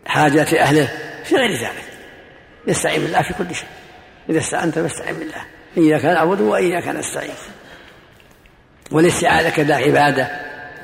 [0.08, 0.88] حاجات أهله
[1.24, 1.84] في غير ذلك.
[2.66, 3.68] يستعين بالله في كل شيء.
[4.30, 5.44] إذا استعنت فاستعن بالله.
[5.76, 7.34] إياك نعبد وإياك نستعين.
[8.90, 10.28] والاستعاذة كذا عبادة.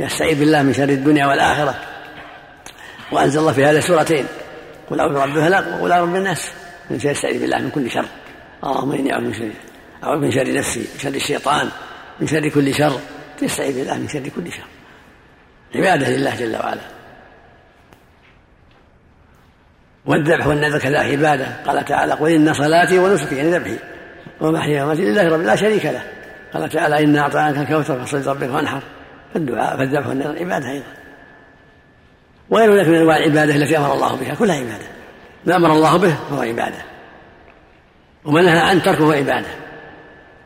[0.00, 1.74] يستعيذ بالله من شر الدنيا والآخرة.
[3.12, 4.26] وأنزل الله في هذه سورتين
[4.90, 6.50] قل أعوذ برب الفلق وقل أعوذ بالناس
[6.90, 8.06] من شر يستعيذ بالله من كل شر.
[8.64, 9.50] اللهم إني أعوذ من شر
[10.04, 11.68] أعوذ من شر نفسي من شر الشيطان
[12.20, 13.00] من شر كل شر.
[13.40, 14.66] تستعيذ بالله من شر كل شر.
[15.74, 16.93] عبادة لله جل وعلا.
[20.06, 21.46] والذبح والنذر كذا عبادة.
[21.66, 23.78] قال تعالى قل إن صلاتي ونسكي يعني ذبحي.
[24.40, 26.02] ومماتي لله رب لا شريك له.
[26.54, 28.82] قال تعالى إنا أعطيناك الكوثر فصل ربك وانحر.
[29.34, 30.86] فالدعاء فالذبح والنذر عبادة أيضا.
[32.50, 34.86] وغير ذلك من أنواع العبادة التي أمر الله بها كلها عبادة.
[35.46, 36.82] ما أمر الله به فهو عبادة.
[38.24, 39.48] وما نهى عن تركه عبادة.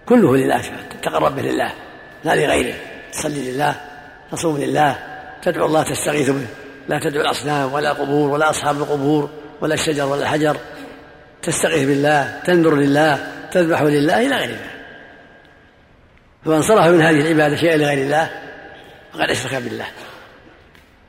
[0.06, 1.72] كله لله تتقرب به لله.
[2.24, 2.74] لا لغيره.
[3.12, 3.74] تصلي لله
[4.32, 4.98] تصوم لله
[5.42, 6.46] تدعو الله تستغيث به.
[6.88, 9.30] لا تدعو الأصنام ولا قبور ولا أصحاب القبور.
[9.60, 10.56] ولا الشجر ولا الحجر
[11.42, 14.70] تستغيث بالله تنذر لله تذبح لله إلى غير ذلك
[16.44, 18.30] فمن صرف من هذه العبادة شيئا لغير الله
[19.12, 19.86] فقد أشرك بالله.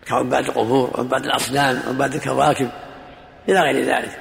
[0.05, 2.69] كعباد القبور وعباد الأصنام وعباد الكواكب
[3.49, 4.17] إلى غير ذلك.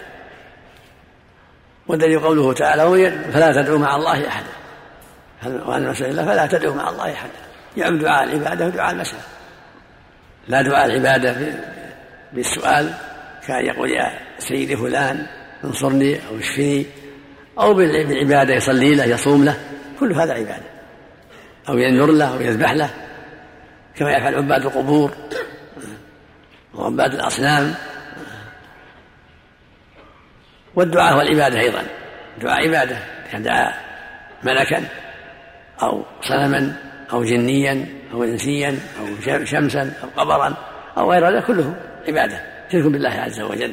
[1.87, 4.49] والدليل قوله تعالى فلا تدعوا مع الله أحدا.
[5.47, 7.33] وأن مسألة الله فلا تدعوا مع الله أحدا.
[7.77, 9.23] يعم دعاء العبادة ودعاء المسألة.
[10.49, 11.37] لا دعاء العبادة
[12.33, 12.95] بالسؤال
[13.49, 15.27] كان يقول يا سيدي فلان
[15.65, 16.87] انصرني أو اشفني
[17.59, 19.57] أو بالعبادة يصلي له يصوم له
[20.01, 20.67] كل هذا عبادة.
[21.69, 22.91] أو ينذر له أو يذبح له
[23.97, 25.13] كما يفعل عباد القبور
[26.75, 27.75] وعباد الأصنام.
[30.75, 31.83] والدعاء هو العبادة أيضا.
[32.37, 32.99] الدعاء عبادة
[33.33, 33.75] كان دعا
[34.45, 34.85] ملكا
[35.83, 36.77] أو صنما
[37.13, 40.57] أو جنيا أو إنسيا أو شمسا أو قمرا
[40.99, 41.75] أو غير ذلك كله
[42.09, 42.58] عبادة.
[42.73, 43.73] شرك بالله عز وجل.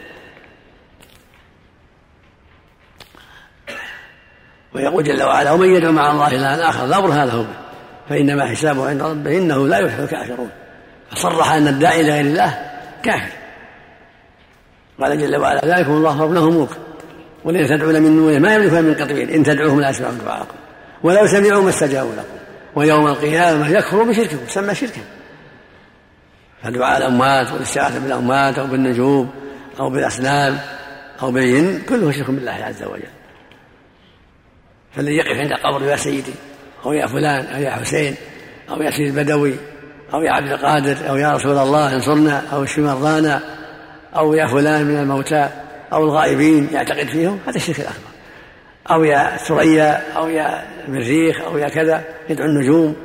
[4.73, 7.47] ويقول جل وعلا ومن يدعو مع الله إلها آخر لا برهان له
[8.09, 10.49] فإنما حسابه عند ربه إنه لا يفلح الكافرون.
[11.11, 12.71] فصرح أن الداعي إلى غير الله
[13.03, 13.31] كافر.
[15.01, 16.69] قال جل وعلا ذلكم الله رب له ملك
[17.43, 20.55] والذين تدعون من دونه ما يملكون من قطمير إن تدعوهم لا يسمعون دعاءكم
[21.03, 22.37] ولو سمعوا ما استجابوا لكم
[22.75, 24.47] ويوم القيامة يكفروا بشرككم.
[24.47, 25.01] سمى شركا.
[26.63, 29.31] فدعاء الأموات والاستغاثة بالأموات أو بالنجوم
[29.79, 30.59] أو بالأصنام
[31.21, 33.15] أو بالجن؟ كله شرك بالله عز وجل.
[34.95, 36.33] فالذي يقف عند قبر يا سيدي
[36.85, 38.15] أو يا فلان أو يا حسين
[38.69, 39.55] أو يا سيدي البدوي
[40.13, 43.41] أو يا عبد القادر أو يا رسول الله انصرنا أو اشف مرضانا
[44.15, 45.49] أو يا فلان من الموتى
[45.93, 48.09] أو الغائبين يعتقد فيهم هذا الشرك الأكبر.
[48.91, 52.95] أو يا ثريا أو يا المريخ أو يا كذا يدعو النجوم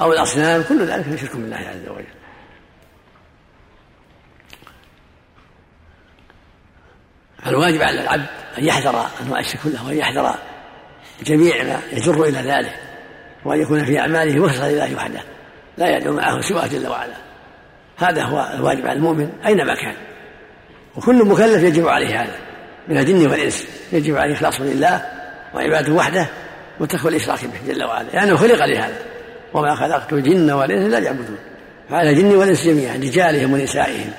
[0.00, 2.19] أو الأصنام كل ذلك شرك بالله عز وجل.
[7.44, 8.26] فالواجب على العبد
[8.58, 10.34] أن يحذر أنواع الشرك كلها وأن يحذر
[11.22, 12.74] جميع ما يجر إلى ذلك
[13.44, 15.20] وأن يكون في أعماله مخلصا لله وحده
[15.78, 17.14] لا يدعو معه سواه جل وعلا.
[17.96, 19.94] هذا هو الواجب على المؤمن أينما كان.
[20.96, 22.36] وكل مكلف يجب عليه هذا
[22.88, 23.66] من الجن والإنس.
[23.92, 25.02] يجب عليه إخلاص لله
[25.54, 26.26] وعباده وحده
[26.80, 28.98] وترك الإشراك به جل وعلا لأنه خلق لهذا.
[29.54, 31.38] وما خلقت الجن والإنس إلا ليعبدون.
[31.90, 34.12] فعلى الجن والإنس جميعا رجالهم ونسائهم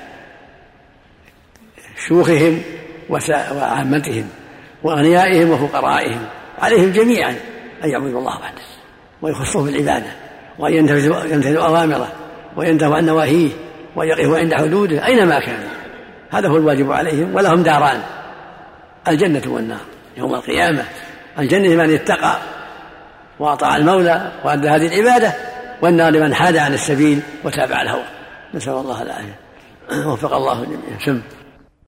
[2.08, 2.62] شيوخهم
[3.10, 4.28] وعامتهم
[4.82, 6.20] وأغنيائهم وفقرائهم
[6.58, 7.34] عليهم جميعا
[7.84, 8.62] أن يعبدوا الله وحده
[9.22, 10.10] ويخصوه بالعبادة
[10.58, 12.12] وأن ينتهزوا أوامره
[12.56, 13.50] وينتهوا عن نواهيه
[13.96, 15.68] وأن يقفوا عند حدوده أينما كانوا.
[16.30, 18.02] هذا هو الواجب عليهم ولهم داران
[19.08, 19.80] الجنة والنار
[20.16, 20.84] يوم القيامة
[21.38, 22.36] الجنة لمن اتقى
[23.38, 25.34] وأطاع المولى وأدى هذه العبادة
[25.82, 28.04] والنار لمن حاد عن السبيل وتابع الهوى.
[28.54, 29.38] نسأل الله العافية.
[30.06, 31.22] وفق الله جميعا سم